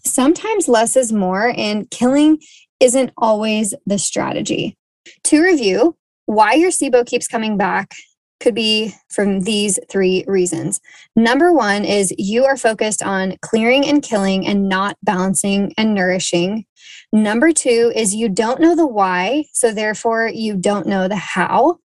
Sometimes 0.04 0.68
less 0.68 0.94
is 0.94 1.10
more, 1.10 1.54
and 1.56 1.90
killing 1.90 2.38
isn't 2.80 3.12
always 3.16 3.72
the 3.86 3.98
strategy. 3.98 4.76
To 5.24 5.42
review, 5.42 5.96
why 6.26 6.54
your 6.54 6.70
SIBO 6.70 7.06
keeps 7.06 7.26
coming 7.26 7.56
back 7.56 7.94
could 8.40 8.54
be 8.54 8.92
from 9.08 9.40
these 9.40 9.78
three 9.88 10.24
reasons. 10.26 10.80
Number 11.16 11.52
one 11.52 11.84
is 11.84 12.12
you 12.18 12.44
are 12.44 12.56
focused 12.56 13.02
on 13.02 13.36
clearing 13.40 13.86
and 13.86 14.02
killing 14.02 14.46
and 14.46 14.68
not 14.68 14.96
balancing 15.02 15.72
and 15.78 15.94
nourishing. 15.94 16.66
Number 17.12 17.52
two 17.52 17.92
is 17.94 18.14
you 18.14 18.28
don't 18.28 18.60
know 18.60 18.74
the 18.74 18.86
why, 18.86 19.44
so 19.52 19.72
therefore 19.72 20.28
you 20.28 20.56
don't 20.56 20.86
know 20.86 21.08
the 21.08 21.16
how. 21.16 21.78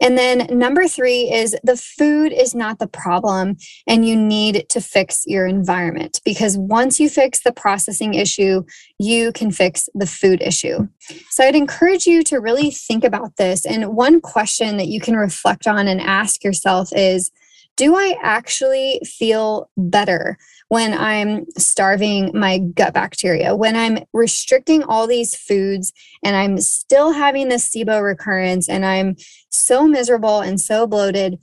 And 0.00 0.16
then 0.16 0.46
number 0.50 0.86
three 0.86 1.32
is 1.32 1.56
the 1.64 1.76
food 1.76 2.32
is 2.32 2.54
not 2.54 2.78
the 2.78 2.86
problem, 2.86 3.56
and 3.86 4.06
you 4.06 4.14
need 4.14 4.66
to 4.68 4.80
fix 4.80 5.24
your 5.26 5.46
environment 5.46 6.20
because 6.24 6.56
once 6.56 7.00
you 7.00 7.08
fix 7.08 7.42
the 7.42 7.52
processing 7.52 8.14
issue, 8.14 8.62
you 8.98 9.32
can 9.32 9.50
fix 9.50 9.88
the 9.94 10.06
food 10.06 10.42
issue. 10.42 10.86
So 11.30 11.44
I'd 11.44 11.56
encourage 11.56 12.06
you 12.06 12.22
to 12.24 12.38
really 12.38 12.70
think 12.70 13.04
about 13.04 13.36
this. 13.36 13.64
And 13.64 13.96
one 13.96 14.20
question 14.20 14.76
that 14.76 14.88
you 14.88 15.00
can 15.00 15.16
reflect 15.16 15.66
on 15.66 15.88
and 15.88 16.00
ask 16.00 16.44
yourself 16.44 16.90
is 16.92 17.30
Do 17.76 17.96
I 17.96 18.16
actually 18.22 19.00
feel 19.04 19.70
better? 19.76 20.38
When 20.70 20.94
I'm 20.94 21.46
starving 21.58 22.30
my 22.32 22.58
gut 22.58 22.94
bacteria, 22.94 23.56
when 23.56 23.74
I'm 23.74 24.04
restricting 24.12 24.84
all 24.84 25.08
these 25.08 25.34
foods 25.34 25.92
and 26.22 26.36
I'm 26.36 26.58
still 26.58 27.10
having 27.10 27.48
this 27.48 27.68
SIBO 27.68 28.00
recurrence 28.00 28.68
and 28.68 28.86
I'm 28.86 29.16
so 29.50 29.88
miserable 29.88 30.40
and 30.40 30.60
so 30.60 30.86
bloated, 30.86 31.40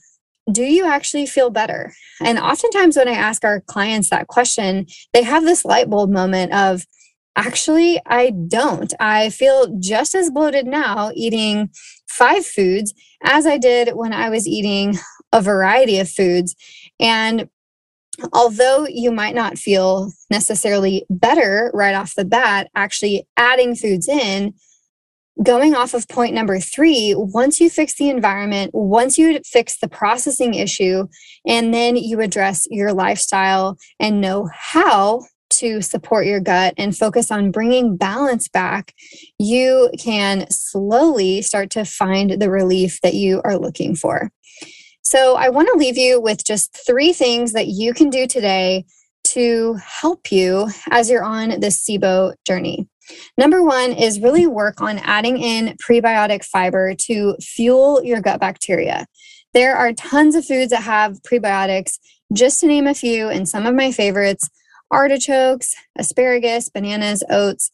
do 0.50 0.64
you 0.64 0.86
actually 0.86 1.26
feel 1.26 1.50
better? 1.50 1.92
And 2.22 2.40
oftentimes, 2.40 2.96
when 2.96 3.10
I 3.10 3.16
ask 3.16 3.44
our 3.44 3.60
clients 3.60 4.10
that 4.12 4.28
question, 4.28 4.86
they 5.12 5.24
have 5.24 5.44
this 5.44 5.66
light 5.66 5.90
bulb 5.90 6.10
moment 6.10 6.54
of, 6.54 6.86
actually, 7.36 8.00
I 8.06 8.30
don't. 8.30 8.94
I 8.98 9.30
feel 9.30 9.78
just 9.78 10.16
as 10.16 10.32
bloated 10.32 10.68
now 10.68 11.12
eating 11.14 11.70
five 12.08 12.46
foods 12.46 12.94
as 13.26 13.46
I 13.46 13.58
did 13.58 13.90
when 13.94 14.14
I 14.14 14.30
was 14.30 14.48
eating 14.48 14.98
a 15.34 15.42
variety 15.42 16.00
of 16.00 16.10
foods. 16.10 16.56
And 16.98 17.50
although 18.34 18.88
you 18.88 19.12
might 19.12 19.36
not 19.36 19.58
feel 19.58 20.12
necessarily 20.30 21.06
better 21.10 21.72
right 21.74 21.96
off 21.96 22.16
the 22.16 22.26
bat, 22.26 22.70
actually 22.76 23.28
adding 23.38 23.76
foods 23.76 24.08
in, 24.08 24.54
going 25.44 25.76
off 25.76 25.94
of 25.94 26.08
point 26.08 26.34
number 26.34 26.60
three, 26.60 27.14
once 27.16 27.62
you 27.62 27.70
fix 27.70 27.96
the 27.96 28.10
environment, 28.10 28.72
once 28.74 29.18
you 29.18 29.40
fix 29.46 29.78
the 29.78 29.88
processing 29.88 30.54
issue, 30.56 31.08
and 31.46 31.74
then 31.74 31.96
you 31.96 32.22
address 32.22 32.68
your 32.70 32.94
lifestyle 32.94 33.78
and 34.00 34.22
know 34.22 34.50
how 34.54 35.22
to 35.50 35.82
support 35.82 36.26
your 36.26 36.40
gut 36.40 36.74
and 36.78 36.98
focus 36.98 37.32
on 37.32 37.52
bringing 37.52 37.96
balance 37.96 38.48
back, 38.48 38.94
you 39.40 39.90
can 39.98 40.46
slowly 40.50 41.42
start 41.42 41.70
to 41.70 41.86
find 41.86 42.42
the 42.42 42.50
relief 42.50 43.00
that 43.02 43.14
you 43.14 43.42
are 43.44 43.58
looking 43.58 43.96
for. 43.96 44.30
So, 45.10 45.38
I 45.38 45.48
want 45.48 45.70
to 45.72 45.80
leave 45.80 45.98
you 45.98 46.20
with 46.20 46.44
just 46.44 46.76
three 46.86 47.14
things 47.14 47.54
that 47.54 47.68
you 47.68 47.94
can 47.94 48.10
do 48.10 48.28
today 48.28 48.84
to 49.24 49.76
help 49.76 50.34
you 50.34 50.68
as 50.92 51.10
you're 51.10 51.24
on 51.24 51.62
this 51.62 51.82
SIBO 51.82 52.34
journey. 52.46 52.90
Number 53.38 53.64
one 53.64 53.94
is 53.94 54.20
really 54.20 54.48
work 54.48 54.82
on 54.82 55.00
adding 55.00 55.38
in 55.38 55.78
prebiotic 55.78 56.44
fiber 56.44 56.94
to 56.94 57.38
fuel 57.40 58.04
your 58.04 58.20
gut 58.20 58.42
bacteria. 58.42 59.06
There 59.54 59.78
are 59.78 59.94
tons 59.94 60.36
of 60.36 60.44
foods 60.44 60.72
that 60.72 60.84
have 60.84 61.22
prebiotics, 61.24 62.00
just 62.34 62.60
to 62.60 62.68
name 62.68 62.86
a 62.86 62.94
few, 62.94 63.30
and 63.30 63.48
some 63.48 63.66
of 63.66 63.76
my 63.76 63.94
favorites 63.94 64.50
artichokes, 64.92 65.74
asparagus, 65.98 66.68
bananas, 66.68 67.24
oats. 67.30 67.72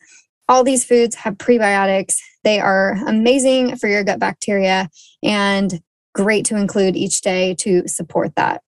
All 0.48 0.64
these 0.64 0.86
foods 0.86 1.16
have 1.16 1.40
prebiotics. 1.40 2.16
They 2.44 2.60
are 2.60 2.92
amazing 3.08 3.78
for 3.78 3.88
your 3.88 4.04
gut 4.04 4.20
bacteria 4.20 4.88
and 5.24 5.82
great 6.14 6.46
to 6.46 6.56
include 6.56 6.96
each 6.96 7.22
day 7.22 7.56
to 7.56 7.88
support 7.88 8.36
that. 8.36 8.62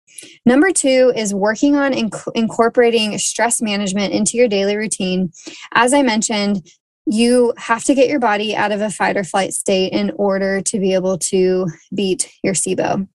Number 0.45 0.71
two 0.71 1.12
is 1.15 1.34
working 1.34 1.75
on 1.75 1.93
inc- 1.93 2.31
incorporating 2.36 3.17
stress 3.17 3.62
management 3.62 4.13
into 4.13 4.38
your 4.38 4.47
daily 4.47 4.75
routine. 4.75 5.31
As 5.73 5.93
I 5.93 6.01
mentioned, 6.01 6.65
you 7.05 7.53
have 7.58 7.84
to 7.84 7.93
get 7.93 8.10
your 8.10 8.19
body 8.19 8.55
out 8.55 8.71
of 8.71 8.81
a 8.81 8.89
fight 8.89 9.17
or 9.17 9.23
flight 9.23 9.53
state 9.53 9.93
in 9.93 10.12
order 10.15 10.62
to 10.62 10.79
be 10.79 10.93
able 10.93 11.17
to 11.19 11.67
beat 11.93 12.31
your 12.43 12.53
SIBO. 12.53 13.08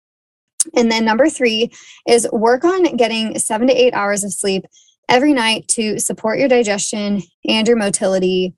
And 0.76 0.92
then 0.92 1.06
number 1.06 1.30
three 1.30 1.72
is 2.08 2.30
work 2.32 2.64
on 2.64 2.84
getting 2.98 3.40
seven 3.40 3.68
to 3.68 3.74
eight 3.74 3.94
hours 3.94 4.24
of 4.24 4.34
sleep 4.34 4.66
every 5.08 5.34
night 5.34 5.68
to 5.70 6.00
support 6.00 6.38
your 6.38 6.48
digestion 6.48 7.22
and 7.48 7.68
your 7.68 7.78
motility 7.78 8.54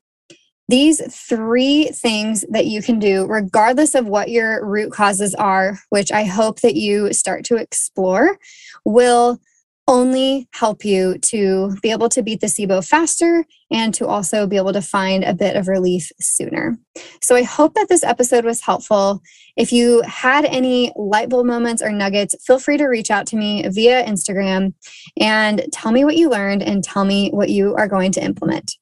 these 0.72 1.02
three 1.14 1.88
things 1.88 2.46
that 2.50 2.66
you 2.66 2.82
can 2.82 2.98
do, 2.98 3.26
regardless 3.26 3.94
of 3.94 4.08
what 4.08 4.30
your 4.30 4.66
root 4.66 4.92
causes 4.94 5.36
are, 5.36 5.78
which 5.90 6.12
I 6.12 6.24
hope 6.24 6.62
that 6.62 6.76
you 6.76 7.12
start 7.14 7.44
to 7.46 7.58
explore, 7.58 8.38
will 8.86 9.40
only 9.88 10.48
help 10.54 10.86
you 10.86 11.18
to 11.18 11.76
be 11.82 11.92
able 11.92 12.08
to 12.08 12.24
beat 12.24 12.40
the 12.40 12.48
SIBO 12.48 12.88
faster 12.88 13.44
and 13.70 13.94
to 13.94 14.08
also 14.08 14.48
be 14.48 14.56
able 14.56 14.72
to 14.72 14.82
find 14.82 15.26
a 15.26 15.34
bit 15.34 15.58
of 15.58 15.68
relief 15.68 16.10
sooner. 16.22 16.78
So 17.22 17.36
I 17.36 17.44
hope 17.44 17.74
that 17.74 17.90
this 17.90 18.04
episode 18.04 18.46
was 18.46 18.62
helpful. 18.62 19.22
If 19.58 19.74
you 19.74 20.02
had 20.04 20.46
any 20.46 20.94
light 20.96 21.28
bulb 21.28 21.48
moments 21.48 21.82
or 21.82 21.92
nuggets, 21.92 22.36
feel 22.46 22.60
free 22.60 22.78
to 22.78 22.86
reach 22.86 23.12
out 23.12 23.28
to 23.28 23.36
me 23.36 23.68
via 23.68 24.06
Instagram 24.06 24.74
and 25.20 25.66
tell 25.74 25.92
me 25.92 26.06
what 26.06 26.16
you 26.16 26.30
learned 26.30 26.64
and 26.64 26.82
tell 26.82 27.04
me 27.04 27.30
what 27.32 27.50
you 27.50 27.76
are 27.76 27.88
going 27.88 28.14
to 28.14 28.24
implement. 28.24 28.78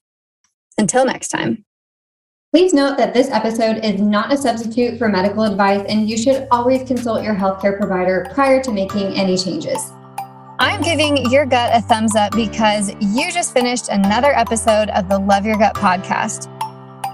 Until 0.78 1.04
next 1.04 1.28
time. 1.28 1.64
Please 2.52 2.74
note 2.74 2.98
that 2.98 3.14
this 3.14 3.30
episode 3.30 3.84
is 3.84 4.00
not 4.00 4.32
a 4.32 4.36
substitute 4.36 4.98
for 4.98 5.08
medical 5.08 5.44
advice, 5.44 5.86
and 5.88 6.10
you 6.10 6.18
should 6.18 6.48
always 6.50 6.82
consult 6.82 7.22
your 7.22 7.32
healthcare 7.32 7.78
provider 7.78 8.26
prior 8.34 8.60
to 8.60 8.72
making 8.72 9.14
any 9.14 9.38
changes. 9.38 9.92
I'm 10.58 10.80
giving 10.80 11.30
your 11.30 11.46
gut 11.46 11.70
a 11.72 11.80
thumbs 11.80 12.16
up 12.16 12.32
because 12.34 12.92
you 13.00 13.30
just 13.30 13.52
finished 13.54 13.88
another 13.88 14.32
episode 14.34 14.90
of 14.90 15.08
the 15.08 15.16
Love 15.16 15.46
Your 15.46 15.58
Gut 15.58 15.76
podcast. 15.76 16.48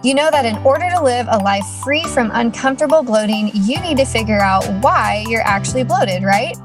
You 0.03 0.15
know 0.15 0.31
that 0.31 0.47
in 0.47 0.57
order 0.65 0.89
to 0.89 1.03
live 1.03 1.27
a 1.29 1.37
life 1.37 1.67
free 1.85 2.05
from 2.05 2.31
uncomfortable 2.33 3.03
bloating, 3.03 3.51
you 3.53 3.79
need 3.81 3.99
to 3.99 4.07
figure 4.07 4.41
out 4.41 4.65
why 4.83 5.27
you're 5.29 5.47
actually 5.47 5.85
bloated, 5.85 6.23
right? 6.23 6.57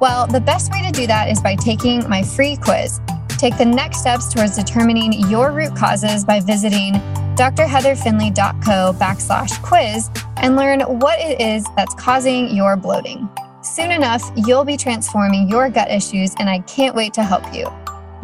Well, 0.00 0.26
the 0.26 0.40
best 0.40 0.72
way 0.72 0.82
to 0.82 0.90
do 0.90 1.06
that 1.06 1.30
is 1.30 1.40
by 1.40 1.54
taking 1.54 2.08
my 2.08 2.24
free 2.24 2.56
quiz. 2.56 3.00
Take 3.38 3.58
the 3.58 3.64
next 3.64 4.00
steps 4.00 4.32
towards 4.32 4.56
determining 4.56 5.12
your 5.28 5.52
root 5.52 5.76
causes 5.76 6.24
by 6.24 6.40
visiting 6.40 6.94
drheatherfinley.co 7.36 8.94
backslash 8.98 9.62
quiz 9.62 10.10
and 10.38 10.56
learn 10.56 10.80
what 10.80 11.20
it 11.20 11.40
is 11.40 11.66
that's 11.76 11.94
causing 11.94 12.54
your 12.54 12.76
bloating. 12.76 13.28
Soon 13.62 13.90
enough, 13.90 14.22
you'll 14.36 14.64
be 14.64 14.76
transforming 14.76 15.48
your 15.48 15.68
gut 15.68 15.90
issues, 15.90 16.34
and 16.38 16.48
I 16.48 16.60
can't 16.60 16.94
wait 16.94 17.12
to 17.14 17.22
help 17.22 17.52
you. 17.52 17.68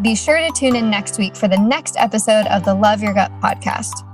Be 0.01 0.15
sure 0.15 0.39
to 0.39 0.51
tune 0.55 0.75
in 0.75 0.89
next 0.89 1.19
week 1.19 1.35
for 1.35 1.47
the 1.47 1.57
next 1.57 1.95
episode 1.97 2.47
of 2.47 2.65
the 2.65 2.73
Love 2.73 3.03
Your 3.03 3.13
Gut 3.13 3.31
podcast. 3.39 4.12